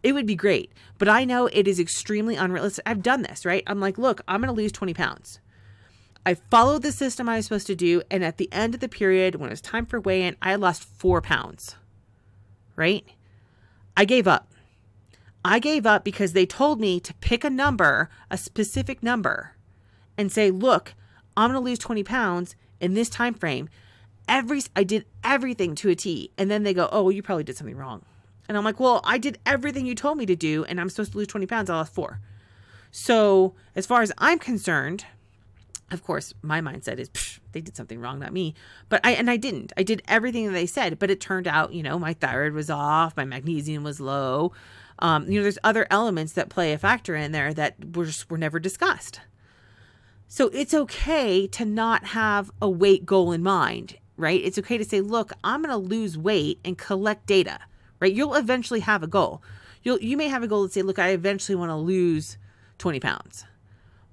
It 0.01 0.13
would 0.13 0.25
be 0.25 0.35
great, 0.35 0.73
but 0.97 1.07
I 1.07 1.23
know 1.23 1.47
it 1.47 1.67
is 1.67 1.79
extremely 1.79 2.35
unrealistic. 2.35 2.83
I've 2.85 3.01
done 3.01 3.21
this, 3.21 3.45
right? 3.45 3.63
I'm 3.67 3.79
like, 3.79 3.97
look, 3.97 4.21
I'm 4.27 4.41
going 4.41 4.53
to 4.53 4.61
lose 4.61 4.73
20 4.73 4.93
pounds. 4.93 5.39
I 6.25 6.35
followed 6.35 6.83
the 6.83 6.91
system 6.91 7.27
I 7.27 7.37
was 7.37 7.45
supposed 7.45 7.67
to 7.67 7.75
do. 7.75 8.01
And 8.09 8.23
at 8.23 8.37
the 8.37 8.51
end 8.51 8.73
of 8.73 8.81
the 8.81 8.89
period, 8.89 9.35
when 9.35 9.49
it 9.49 9.53
was 9.53 9.61
time 9.61 9.85
for 9.85 9.99
weigh 9.99 10.23
in, 10.23 10.35
I 10.41 10.55
lost 10.55 10.83
four 10.83 11.21
pounds, 11.21 11.75
right? 12.75 13.05
I 13.95 14.05
gave 14.05 14.27
up. 14.27 14.51
I 15.45 15.59
gave 15.59 15.85
up 15.85 16.03
because 16.03 16.33
they 16.33 16.45
told 16.45 16.79
me 16.79 16.99
to 17.01 17.13
pick 17.15 17.43
a 17.43 17.49
number, 17.49 18.09
a 18.31 18.37
specific 18.37 19.03
number, 19.03 19.55
and 20.17 20.31
say, 20.31 20.51
"Look, 20.51 20.93
I'm 21.35 21.51
going 21.51 21.61
to 21.61 21.65
lose 21.65 21.79
20 21.79 22.03
pounds 22.03 22.55
in 22.79 22.93
this 22.93 23.09
time 23.09 23.33
frame." 23.33 23.69
Every 24.27 24.61
I 24.75 24.83
did 24.83 25.05
everything 25.23 25.75
to 25.75 25.89
a 25.89 25.95
T, 25.95 26.31
and 26.37 26.49
then 26.49 26.63
they 26.63 26.73
go, 26.73 26.87
"Oh, 26.91 27.03
well, 27.03 27.11
you 27.11 27.21
probably 27.21 27.43
did 27.43 27.57
something 27.57 27.75
wrong." 27.75 28.03
And 28.47 28.57
I'm 28.57 28.63
like, 28.63 28.79
"Well, 28.79 29.01
I 29.03 29.17
did 29.17 29.37
everything 29.45 29.85
you 29.85 29.95
told 29.95 30.17
me 30.17 30.25
to 30.25 30.35
do, 30.35 30.63
and 30.65 30.79
I'm 30.79 30.89
supposed 30.89 31.11
to 31.11 31.17
lose 31.17 31.27
20 31.27 31.45
pounds. 31.45 31.69
I 31.69 31.75
lost 31.75 31.93
four. 31.93 32.19
So, 32.91 33.55
as 33.75 33.85
far 33.85 34.01
as 34.01 34.11
I'm 34.17 34.39
concerned, 34.39 35.05
of 35.91 36.03
course, 36.03 36.33
my 36.41 36.61
mindset 36.61 36.99
is 36.99 37.09
they 37.53 37.61
did 37.61 37.77
something 37.77 37.99
wrong, 37.99 38.19
not 38.19 38.33
me. 38.33 38.53
But 38.89 39.01
I 39.03 39.11
and 39.11 39.29
I 39.29 39.37
didn't. 39.37 39.71
I 39.77 39.83
did 39.83 40.01
everything 40.07 40.45
that 40.47 40.53
they 40.53 40.65
said, 40.65 40.99
but 40.99 41.09
it 41.09 41.21
turned 41.21 41.47
out, 41.47 41.73
you 41.73 41.83
know, 41.83 41.97
my 41.97 42.13
thyroid 42.13 42.53
was 42.53 42.69
off, 42.69 43.15
my 43.15 43.25
magnesium 43.25 43.83
was 43.83 43.99
low. 43.99 44.51
Um, 44.99 45.29
you 45.29 45.39
know, 45.39 45.43
there's 45.43 45.59
other 45.63 45.87
elements 45.89 46.33
that 46.33 46.49
play 46.49 46.73
a 46.73 46.77
factor 46.77 47.15
in 47.15 47.31
there 47.31 47.53
that 47.53 47.95
were 47.95 48.05
just 48.05 48.29
were 48.29 48.37
never 48.37 48.59
discussed. 48.59 49.21
So 50.27 50.47
it's 50.47 50.73
okay 50.73 51.45
to 51.47 51.65
not 51.65 52.05
have 52.05 52.51
a 52.61 52.69
weight 52.69 53.05
goal 53.05 53.31
in 53.31 53.43
mind, 53.43 53.97
right? 54.17 54.41
It's 54.43 54.57
okay 54.57 54.77
to 54.77 54.85
say, 54.85 54.99
look, 54.99 55.31
I'm 55.43 55.61
going 55.61 55.69
to 55.69 55.77
lose 55.77 56.17
weight 56.17 56.59
and 56.65 56.77
collect 56.77 57.27
data, 57.27 57.59
right? 57.99 58.13
You'll 58.13 58.33
eventually 58.33 58.79
have 58.79 59.03
a 59.03 59.07
goal. 59.07 59.43
You'll 59.83 59.99
you 59.99 60.17
may 60.17 60.29
have 60.29 60.41
a 60.41 60.47
goal 60.47 60.65
to 60.65 60.73
say, 60.73 60.81
look, 60.81 60.97
I 60.97 61.09
eventually 61.09 61.55
want 61.55 61.69
to 61.69 61.75
lose 61.75 62.37
20 62.79 62.99
pounds. 62.99 63.45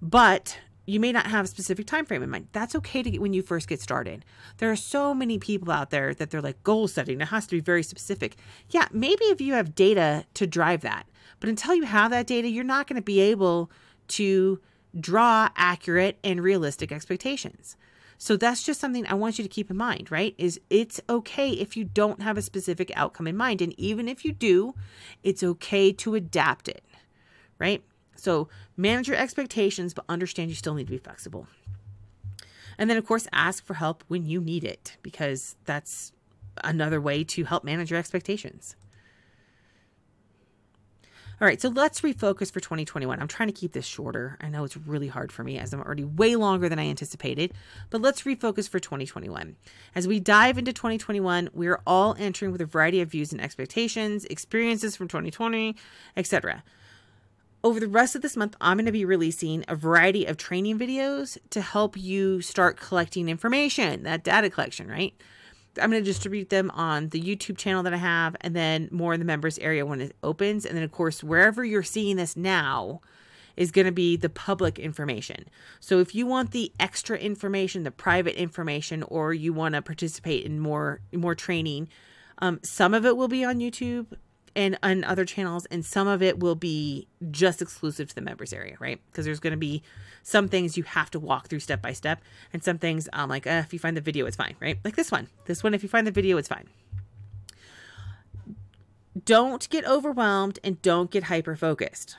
But 0.02 0.58
you 0.90 0.98
may 0.98 1.12
not 1.12 1.28
have 1.28 1.44
a 1.44 1.48
specific 1.48 1.86
time 1.86 2.04
frame 2.04 2.22
in 2.22 2.30
mind. 2.30 2.48
That's 2.52 2.74
okay 2.74 3.02
to 3.02 3.10
get 3.10 3.20
when 3.20 3.32
you 3.32 3.42
first 3.42 3.68
get 3.68 3.80
started. 3.80 4.24
There 4.58 4.70
are 4.70 4.76
so 4.76 5.14
many 5.14 5.38
people 5.38 5.70
out 5.70 5.90
there 5.90 6.12
that 6.14 6.30
they're 6.30 6.42
like 6.42 6.62
goal 6.64 6.88
setting. 6.88 7.20
It 7.20 7.28
has 7.28 7.46
to 7.46 7.56
be 7.56 7.60
very 7.60 7.84
specific. 7.84 8.36
Yeah, 8.70 8.88
maybe 8.92 9.24
if 9.26 9.40
you 9.40 9.54
have 9.54 9.76
data 9.76 10.24
to 10.34 10.46
drive 10.48 10.80
that, 10.80 11.06
but 11.38 11.48
until 11.48 11.76
you 11.76 11.84
have 11.84 12.10
that 12.10 12.26
data, 12.26 12.48
you're 12.48 12.64
not 12.64 12.88
going 12.88 12.96
to 12.96 13.02
be 13.02 13.20
able 13.20 13.70
to 14.08 14.60
draw 14.98 15.48
accurate 15.54 16.18
and 16.24 16.42
realistic 16.42 16.90
expectations. 16.90 17.76
So 18.18 18.36
that's 18.36 18.64
just 18.64 18.80
something 18.80 19.06
I 19.06 19.14
want 19.14 19.38
you 19.38 19.44
to 19.44 19.48
keep 19.48 19.70
in 19.70 19.76
mind, 19.76 20.10
right? 20.10 20.34
Is 20.36 20.60
it's 20.68 21.00
okay 21.08 21.50
if 21.50 21.76
you 21.76 21.84
don't 21.84 22.20
have 22.20 22.36
a 22.36 22.42
specific 22.42 22.90
outcome 22.96 23.28
in 23.28 23.36
mind 23.36 23.62
and 23.62 23.78
even 23.78 24.08
if 24.08 24.24
you 24.24 24.32
do, 24.32 24.74
it's 25.22 25.42
okay 25.42 25.92
to 25.92 26.16
adapt 26.16 26.68
it. 26.68 26.84
Right? 27.58 27.82
So 28.16 28.48
manage 28.80 29.08
your 29.08 29.16
expectations, 29.16 29.94
but 29.94 30.04
understand 30.08 30.50
you 30.50 30.56
still 30.56 30.74
need 30.74 30.86
to 30.86 30.92
be 30.92 30.98
flexible. 30.98 31.46
And 32.78 32.88
then, 32.88 32.96
of 32.96 33.06
course, 33.06 33.28
ask 33.32 33.64
for 33.64 33.74
help 33.74 34.04
when 34.08 34.24
you 34.24 34.40
need 34.40 34.64
it, 34.64 34.96
because 35.02 35.56
that's 35.66 36.12
another 36.64 37.00
way 37.00 37.24
to 37.24 37.44
help 37.44 37.62
manage 37.62 37.90
your 37.90 37.98
expectations. 37.98 38.76
All 41.40 41.46
right, 41.46 41.60
so 41.60 41.70
let's 41.70 42.02
refocus 42.02 42.52
for 42.52 42.60
2021. 42.60 43.18
I'm 43.18 43.28
trying 43.28 43.48
to 43.48 43.54
keep 43.54 43.72
this 43.72 43.86
shorter. 43.86 44.36
I 44.42 44.50
know 44.50 44.64
it's 44.64 44.76
really 44.76 45.08
hard 45.08 45.32
for 45.32 45.42
me 45.42 45.58
as 45.58 45.72
I'm 45.72 45.80
already 45.80 46.04
way 46.04 46.36
longer 46.36 46.68
than 46.68 46.78
I 46.78 46.86
anticipated, 46.86 47.54
but 47.88 48.02
let's 48.02 48.22
refocus 48.22 48.68
for 48.68 48.78
2021. 48.78 49.56
As 49.94 50.06
we 50.06 50.20
dive 50.20 50.58
into 50.58 50.74
2021, 50.74 51.48
we're 51.54 51.80
all 51.86 52.14
entering 52.18 52.52
with 52.52 52.60
a 52.60 52.66
variety 52.66 53.00
of 53.00 53.10
views 53.10 53.32
and 53.32 53.40
expectations, 53.40 54.26
experiences 54.26 54.96
from 54.96 55.08
2020, 55.08 55.76
etc 56.14 56.62
over 57.62 57.80
the 57.80 57.88
rest 57.88 58.14
of 58.16 58.22
this 58.22 58.36
month, 58.36 58.56
I'm 58.60 58.76
going 58.76 58.86
to 58.86 58.92
be 58.92 59.04
releasing 59.04 59.64
a 59.68 59.76
variety 59.76 60.24
of 60.24 60.36
training 60.36 60.78
videos 60.78 61.36
to 61.50 61.60
help 61.60 61.96
you 61.96 62.40
start 62.40 62.78
collecting 62.78 63.28
information, 63.28 64.02
that 64.04 64.24
data 64.24 64.48
collection, 64.48 64.88
right? 64.88 65.14
I'm 65.80 65.90
going 65.90 66.02
to 66.02 66.10
distribute 66.10 66.50
them 66.50 66.70
on 66.72 67.10
the 67.10 67.20
YouTube 67.20 67.56
channel 67.56 67.82
that 67.84 67.94
I 67.94 67.98
have 67.98 68.34
and 68.40 68.56
then 68.56 68.88
more 68.90 69.14
in 69.14 69.20
the 69.20 69.26
members 69.26 69.58
area 69.58 69.86
when 69.86 70.00
it 70.00 70.16
opens. 70.22 70.64
And 70.64 70.76
then, 70.76 70.82
of 70.82 70.90
course, 70.90 71.22
wherever 71.22 71.64
you're 71.64 71.82
seeing 71.82 72.16
this 72.16 72.36
now 72.36 73.00
is 73.56 73.70
going 73.70 73.86
to 73.86 73.92
be 73.92 74.16
the 74.16 74.28
public 74.28 74.78
information. 74.78 75.44
So 75.78 75.98
if 75.98 76.14
you 76.14 76.26
want 76.26 76.52
the 76.52 76.72
extra 76.80 77.18
information, 77.18 77.82
the 77.82 77.90
private 77.90 78.40
information, 78.40 79.02
or 79.04 79.34
you 79.34 79.52
want 79.52 79.74
to 79.74 79.82
participate 79.82 80.44
in 80.44 80.58
more 80.58 81.00
more 81.12 81.34
training, 81.34 81.88
um, 82.38 82.60
some 82.62 82.94
of 82.94 83.04
it 83.04 83.16
will 83.16 83.28
be 83.28 83.44
on 83.44 83.58
YouTube 83.58 84.06
and 84.56 84.78
on 84.82 85.04
other 85.04 85.24
channels 85.24 85.66
and 85.66 85.84
some 85.84 86.08
of 86.08 86.22
it 86.22 86.40
will 86.40 86.54
be 86.54 87.06
just 87.30 87.62
exclusive 87.62 88.08
to 88.08 88.14
the 88.14 88.20
members 88.20 88.52
area 88.52 88.76
right 88.80 89.00
because 89.10 89.24
there's 89.24 89.40
going 89.40 89.52
to 89.52 89.56
be 89.56 89.82
some 90.22 90.48
things 90.48 90.76
you 90.76 90.82
have 90.82 91.10
to 91.10 91.18
walk 91.18 91.48
through 91.48 91.60
step 91.60 91.80
by 91.80 91.92
step 91.92 92.20
and 92.52 92.62
some 92.62 92.78
things 92.78 93.08
i'm 93.12 93.28
like 93.28 93.46
uh, 93.46 93.62
if 93.64 93.72
you 93.72 93.78
find 93.78 93.96
the 93.96 94.00
video 94.00 94.26
it's 94.26 94.36
fine 94.36 94.56
right 94.60 94.78
like 94.84 94.96
this 94.96 95.10
one 95.10 95.28
this 95.46 95.62
one 95.62 95.74
if 95.74 95.82
you 95.82 95.88
find 95.88 96.06
the 96.06 96.12
video 96.12 96.36
it's 96.36 96.48
fine 96.48 96.68
don't 99.24 99.68
get 99.70 99.86
overwhelmed 99.86 100.58
and 100.64 100.80
don't 100.82 101.10
get 101.10 101.24
hyper 101.24 101.56
focused 101.56 102.16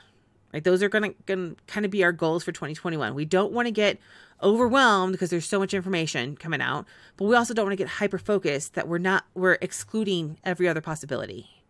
right? 0.52 0.64
Those 0.64 0.82
are 0.82 0.88
going 0.88 1.14
to 1.26 1.56
kind 1.66 1.84
of 1.84 1.90
be 1.90 2.04
our 2.04 2.12
goals 2.12 2.44
for 2.44 2.52
2021. 2.52 3.14
We 3.14 3.24
don't 3.24 3.52
want 3.52 3.66
to 3.66 3.72
get 3.72 3.98
overwhelmed 4.42 5.12
because 5.12 5.30
there's 5.30 5.46
so 5.46 5.58
much 5.58 5.72
information 5.72 6.36
coming 6.36 6.60
out, 6.60 6.86
but 7.16 7.24
we 7.26 7.36
also 7.36 7.54
don't 7.54 7.66
want 7.66 7.72
to 7.72 7.82
get 7.82 7.88
hyper 7.88 8.18
focused 8.18 8.74
that 8.74 8.88
we're 8.88 8.98
not 8.98 9.24
we're 9.34 9.58
excluding 9.60 10.38
every 10.44 10.68
other 10.68 10.80
possibility. 10.80 11.61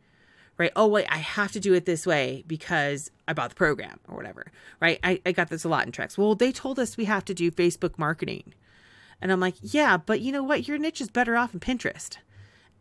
Right? 0.58 0.72
Oh 0.76 0.86
wait, 0.86 1.06
I 1.08 1.18
have 1.18 1.52
to 1.52 1.60
do 1.60 1.74
it 1.74 1.86
this 1.86 2.06
way 2.06 2.44
because 2.46 3.10
I 3.26 3.32
bought 3.32 3.50
the 3.50 3.56
program 3.56 3.98
or 4.08 4.16
whatever. 4.16 4.52
Right? 4.80 5.00
I, 5.02 5.20
I 5.24 5.32
got 5.32 5.48
this 5.48 5.64
a 5.64 5.68
lot 5.68 5.86
in 5.86 5.92
Trex. 5.92 6.16
Well, 6.18 6.34
they 6.34 6.52
told 6.52 6.78
us 6.78 6.96
we 6.96 7.06
have 7.06 7.24
to 7.26 7.34
do 7.34 7.50
Facebook 7.50 7.98
marketing. 7.98 8.54
And 9.20 9.30
I'm 9.32 9.40
like, 9.40 9.54
yeah, 9.60 9.96
but 9.96 10.20
you 10.20 10.32
know 10.32 10.42
what? 10.42 10.66
Your 10.66 10.78
niche 10.78 11.00
is 11.00 11.08
better 11.08 11.36
off 11.36 11.54
in 11.54 11.60
Pinterest. 11.60 12.16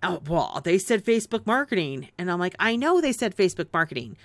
Oh, 0.03 0.21
well, 0.27 0.61
they 0.63 0.77
said 0.77 1.05
Facebook 1.05 1.45
marketing. 1.45 2.09
And 2.17 2.31
I'm 2.31 2.39
like, 2.39 2.55
I 2.59 2.75
know 2.75 2.99
they 2.99 3.13
said 3.13 3.37
Facebook 3.37 3.67
marketing. 3.71 4.17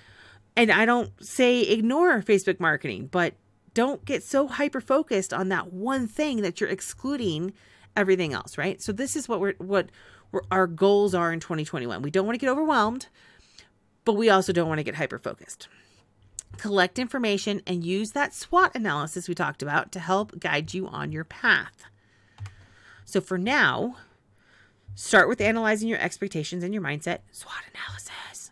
And 0.55 0.71
I 0.71 0.85
don't 0.85 1.11
say 1.23 1.61
ignore 1.61 2.21
Facebook 2.23 2.59
marketing, 2.59 3.09
but 3.11 3.35
don't 3.75 4.03
get 4.05 4.23
so 4.23 4.47
hyper 4.47 4.81
focused 4.81 5.31
on 5.31 5.49
that 5.49 5.71
one 5.71 6.07
thing 6.07 6.41
that 6.41 6.59
you're 6.59 6.69
excluding 6.69 7.53
everything 7.95 8.33
else, 8.33 8.57
right? 8.57 8.81
So 8.81 8.91
this 8.91 9.15
is 9.15 9.29
what 9.29 9.39
we're 9.39 9.53
what 9.59 9.91
we're, 10.31 10.41
our 10.49 10.65
goals 10.65 11.13
are 11.13 11.31
in 11.31 11.39
2021. 11.39 12.01
We 12.01 12.09
don't 12.09 12.25
want 12.25 12.33
to 12.33 12.43
get 12.43 12.51
overwhelmed, 12.51 13.07
but 14.07 14.13
we 14.13 14.29
also 14.29 14.53
don't 14.53 14.69
want 14.69 14.79
to 14.79 14.85
get 14.85 14.95
hyper 14.95 15.19
focused. 15.19 15.67
Collect 16.55 16.97
information 16.97 17.61
and 17.67 17.83
use 17.83 18.13
that 18.13 18.33
SWOT 18.33 18.73
analysis 18.73 19.27
we 19.27 19.35
talked 19.35 19.61
about 19.61 19.91
to 19.91 19.99
help 19.99 20.39
guide 20.39 20.73
you 20.73 20.87
on 20.87 21.11
your 21.11 21.25
path. 21.25 21.83
So 23.03 23.19
for 23.19 23.37
now, 23.37 23.97
start 24.95 25.27
with 25.27 25.41
analyzing 25.41 25.89
your 25.89 25.99
expectations 25.99 26.63
and 26.63 26.73
your 26.73 26.81
mindset, 26.81 27.19
SWOT 27.33 27.51
analysis. 27.75 28.51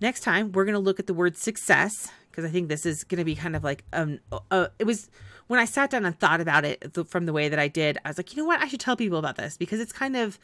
Next 0.00 0.20
time, 0.20 0.52
we're 0.52 0.64
going 0.64 0.72
to 0.72 0.78
look 0.78 0.98
at 0.98 1.06
the 1.06 1.12
word 1.12 1.36
success 1.36 2.10
because 2.30 2.46
I 2.46 2.48
think 2.48 2.70
this 2.70 2.86
is 2.86 3.04
going 3.04 3.18
to 3.18 3.24
be 3.24 3.34
kind 3.34 3.54
of 3.54 3.62
like 3.62 3.84
um 3.92 4.20
uh, 4.50 4.68
it 4.78 4.84
was 4.84 5.10
when 5.46 5.60
I 5.60 5.66
sat 5.66 5.90
down 5.90 6.06
and 6.06 6.18
thought 6.18 6.40
about 6.40 6.64
it 6.64 6.96
from 7.06 7.26
the 7.26 7.34
way 7.34 7.50
that 7.50 7.58
I 7.58 7.68
did. 7.68 7.98
I 8.02 8.08
was 8.08 8.16
like, 8.16 8.34
you 8.34 8.42
know 8.42 8.46
what, 8.46 8.62
I 8.62 8.68
should 8.68 8.80
tell 8.80 8.96
people 8.96 9.18
about 9.18 9.36
this 9.36 9.58
because 9.58 9.78
it's 9.78 9.92
kind 9.92 10.16
of 10.16 10.38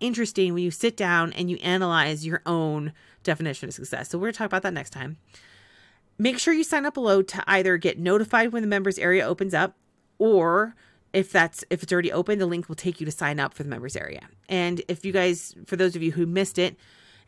interesting 0.00 0.54
when 0.54 0.62
you 0.62 0.70
sit 0.70 0.96
down 0.96 1.32
and 1.32 1.50
you 1.50 1.56
analyze 1.58 2.26
your 2.26 2.42
own 2.46 2.92
definition 3.22 3.68
of 3.68 3.74
success. 3.74 4.10
So 4.10 4.18
we're 4.18 4.26
going 4.26 4.32
to 4.34 4.38
talk 4.38 4.46
about 4.46 4.62
that 4.62 4.74
next 4.74 4.90
time. 4.90 5.16
Make 6.18 6.38
sure 6.38 6.54
you 6.54 6.64
sign 6.64 6.86
up 6.86 6.94
below 6.94 7.22
to 7.22 7.44
either 7.46 7.76
get 7.76 7.98
notified 7.98 8.52
when 8.52 8.62
the 8.62 8.68
members 8.68 8.98
area 8.98 9.26
opens 9.26 9.54
up 9.54 9.76
or 10.18 10.76
if 11.12 11.32
that's 11.32 11.64
if 11.70 11.82
it's 11.82 11.92
already 11.92 12.12
open 12.12 12.38
the 12.38 12.46
link 12.46 12.68
will 12.68 12.76
take 12.76 13.00
you 13.00 13.06
to 13.06 13.12
sign 13.12 13.40
up 13.40 13.54
for 13.54 13.62
the 13.62 13.68
members 13.68 13.96
area 13.96 14.20
and 14.48 14.82
if 14.86 15.04
you 15.04 15.12
guys 15.12 15.54
for 15.66 15.76
those 15.76 15.96
of 15.96 16.02
you 16.02 16.12
who 16.12 16.26
missed 16.26 16.58
it 16.58 16.76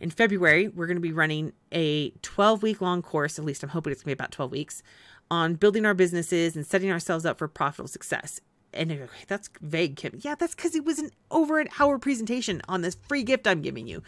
in 0.00 0.10
February, 0.10 0.68
we're 0.68 0.86
going 0.86 0.96
to 0.96 1.00
be 1.00 1.12
running 1.12 1.52
a 1.72 2.10
12 2.22 2.62
week 2.62 2.80
long 2.80 3.02
course, 3.02 3.38
at 3.38 3.44
least 3.44 3.62
I'm 3.62 3.70
hoping 3.70 3.92
it's 3.92 4.02
going 4.02 4.12
to 4.12 4.16
be 4.16 4.22
about 4.22 4.32
12 4.32 4.50
weeks, 4.50 4.82
on 5.30 5.54
building 5.54 5.86
our 5.86 5.94
businesses 5.94 6.54
and 6.54 6.66
setting 6.66 6.90
ourselves 6.90 7.24
up 7.24 7.38
for 7.38 7.48
profitable 7.48 7.88
success. 7.88 8.40
And 8.76 8.92
okay, 8.92 9.24
that's 9.26 9.50
vague, 9.60 9.96
Kim. 9.96 10.18
Yeah, 10.20 10.34
that's 10.34 10.54
because 10.54 10.74
it 10.74 10.84
was 10.84 10.98
an 10.98 11.10
over 11.30 11.58
an 11.58 11.68
hour 11.78 11.98
presentation 11.98 12.62
on 12.68 12.82
this 12.82 12.96
free 13.08 13.22
gift 13.22 13.46
I'm 13.46 13.62
giving 13.62 13.86
you. 13.86 14.02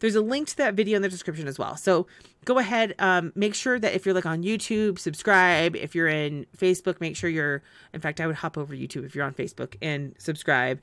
There's 0.00 0.14
a 0.14 0.20
link 0.20 0.48
to 0.48 0.56
that 0.58 0.74
video 0.74 0.96
in 0.96 1.02
the 1.02 1.08
description 1.08 1.48
as 1.48 1.58
well. 1.58 1.76
So 1.76 2.06
go 2.44 2.58
ahead, 2.58 2.94
um, 2.98 3.32
make 3.34 3.54
sure 3.54 3.78
that 3.78 3.94
if 3.94 4.04
you're 4.04 4.14
like 4.14 4.26
on 4.26 4.42
YouTube, 4.42 4.98
subscribe. 4.98 5.74
If 5.74 5.94
you're 5.94 6.08
in 6.08 6.44
Facebook, 6.56 7.00
make 7.00 7.16
sure 7.16 7.30
you're, 7.30 7.62
in 7.94 8.00
fact, 8.00 8.20
I 8.20 8.26
would 8.26 8.36
hop 8.36 8.58
over 8.58 8.74
YouTube 8.74 9.06
if 9.06 9.14
you're 9.14 9.24
on 9.24 9.32
Facebook 9.32 9.76
and 9.80 10.14
subscribe 10.18 10.80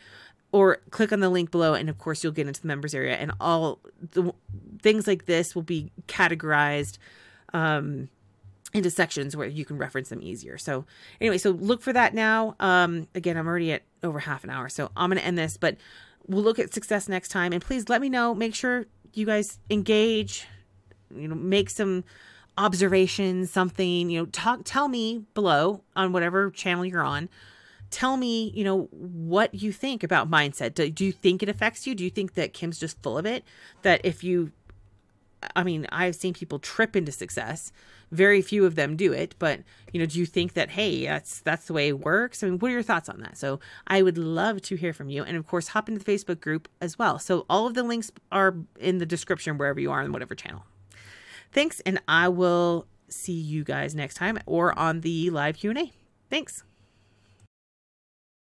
or 0.52 0.78
click 0.91 1.12
on 1.12 1.19
the 1.19 1.30
link 1.30 1.52
below 1.52 1.74
and 1.74 1.89
of 1.89 1.98
course 1.98 2.24
you'll 2.24 2.32
get 2.32 2.48
into 2.48 2.62
the 2.62 2.67
members 2.67 2.96
area 2.96 3.15
and 3.15 3.32
all 3.41 3.80
the 4.12 4.32
things 4.82 5.08
like 5.08 5.26
this 5.26 5.56
will 5.56 5.63
be 5.63 5.91
categorized 6.08 6.98
um, 7.54 8.08
into 8.73 8.89
sections 8.89 9.36
where 9.36 9.47
you 9.47 9.65
can 9.65 9.77
reference 9.77 10.09
them 10.09 10.21
easier 10.21 10.57
so 10.57 10.86
anyway 11.21 11.38
so 11.38 11.51
look 11.51 11.81
for 11.81 11.93
that 11.93 12.13
now 12.13 12.55
um, 12.59 13.07
again 13.15 13.38
i'm 13.38 13.47
already 13.47 13.71
at 13.71 13.83
over 14.03 14.19
half 14.19 14.43
an 14.43 14.49
hour 14.49 14.69
so 14.69 14.91
i'm 14.97 15.09
going 15.09 15.19
to 15.19 15.25
end 15.25 15.38
this 15.38 15.57
but 15.57 15.77
we'll 16.27 16.43
look 16.43 16.59
at 16.59 16.73
success 16.73 17.07
next 17.07 17.29
time 17.29 17.53
and 17.53 17.62
please 17.62 17.89
let 17.89 18.01
me 18.01 18.09
know 18.09 18.33
make 18.33 18.55
sure 18.55 18.86
you 19.13 19.25
guys 19.25 19.59
engage 19.69 20.47
you 21.15 21.27
know 21.27 21.36
make 21.36 21.69
some 21.69 22.03
observations 22.57 23.51
something 23.51 24.09
you 24.09 24.19
know 24.19 24.25
talk 24.27 24.62
tell 24.63 24.88
me 24.88 25.23
below 25.33 25.81
on 25.95 26.12
whatever 26.12 26.49
channel 26.49 26.86
you're 26.86 27.03
on 27.03 27.29
tell 27.93 28.17
me, 28.17 28.51
you 28.55 28.63
know, 28.63 28.89
what 28.91 29.53
you 29.53 29.71
think 29.71 30.03
about 30.03 30.29
mindset. 30.29 30.73
Do, 30.73 30.89
do 30.89 31.05
you 31.05 31.12
think 31.12 31.43
it 31.43 31.47
affects 31.47 31.86
you? 31.86 31.93
Do 31.93 32.03
you 32.03 32.09
think 32.09 32.33
that 32.33 32.51
Kim's 32.51 32.79
just 32.79 33.01
full 33.03 33.19
of 33.19 33.25
it? 33.27 33.43
That 33.83 34.01
if 34.03 34.23
you, 34.23 34.51
I 35.56 35.63
mean, 35.63 35.88
I've 35.89 36.15
seen 36.15 36.34
people 36.34 36.60
trip 36.60 36.95
into 36.95 37.12
success. 37.12 37.71
Very 38.12 38.41
few 38.41 38.65
of 38.65 38.75
them 38.75 38.95
do 38.95 39.12
it, 39.12 39.36
but 39.39 39.62
you 39.91 39.99
know, 39.99 40.06
do 40.06 40.19
you 40.19 40.25
think 40.25 40.53
that 40.53 40.69
hey, 40.71 41.06
that's 41.06 41.41
that's 41.41 41.65
the 41.65 41.73
way 41.73 41.88
it 41.88 41.99
works? 41.99 42.43
I 42.43 42.47
mean, 42.47 42.60
what 42.60 42.69
are 42.69 42.73
your 42.73 42.84
thoughts 42.84 43.10
on 43.10 43.19
that? 43.21 43.38
So 43.38 43.60
I 43.88 44.01
would 44.01 44.17
love 44.17 44.62
to 44.63 44.75
hear 44.75 44.93
from 44.93 45.10
you, 45.10 45.23
and 45.23 45.36
of 45.36 45.47
course, 45.47 45.69
hop 45.69 45.89
into 45.89 46.03
the 46.03 46.12
Facebook 46.12 46.39
group 46.39 46.67
as 46.79 46.99
well. 46.99 47.17
So 47.17 47.45
all 47.49 47.65
of 47.65 47.73
the 47.73 47.84
links 47.84 48.12
are 48.32 48.56
in 48.79 48.99
the 48.99 49.06
description 49.06 49.58
wherever 49.58 49.79
you 49.79 49.91
are 49.91 50.01
on 50.01 50.12
whatever 50.12 50.36
channel. 50.36 50.65
Thanks, 51.51 51.79
and 51.82 52.01
I 52.08 52.29
will 52.29 52.88
see 53.10 53.34
you 53.34 53.63
guys 53.63 53.95
next 53.95 54.15
time 54.15 54.39
or 54.45 54.77
on 54.77 55.01
the 55.01 55.29
live 55.29 55.58
Q 55.58 55.71
and 55.71 55.79
A. 55.79 55.91
Thanks. 56.29 56.63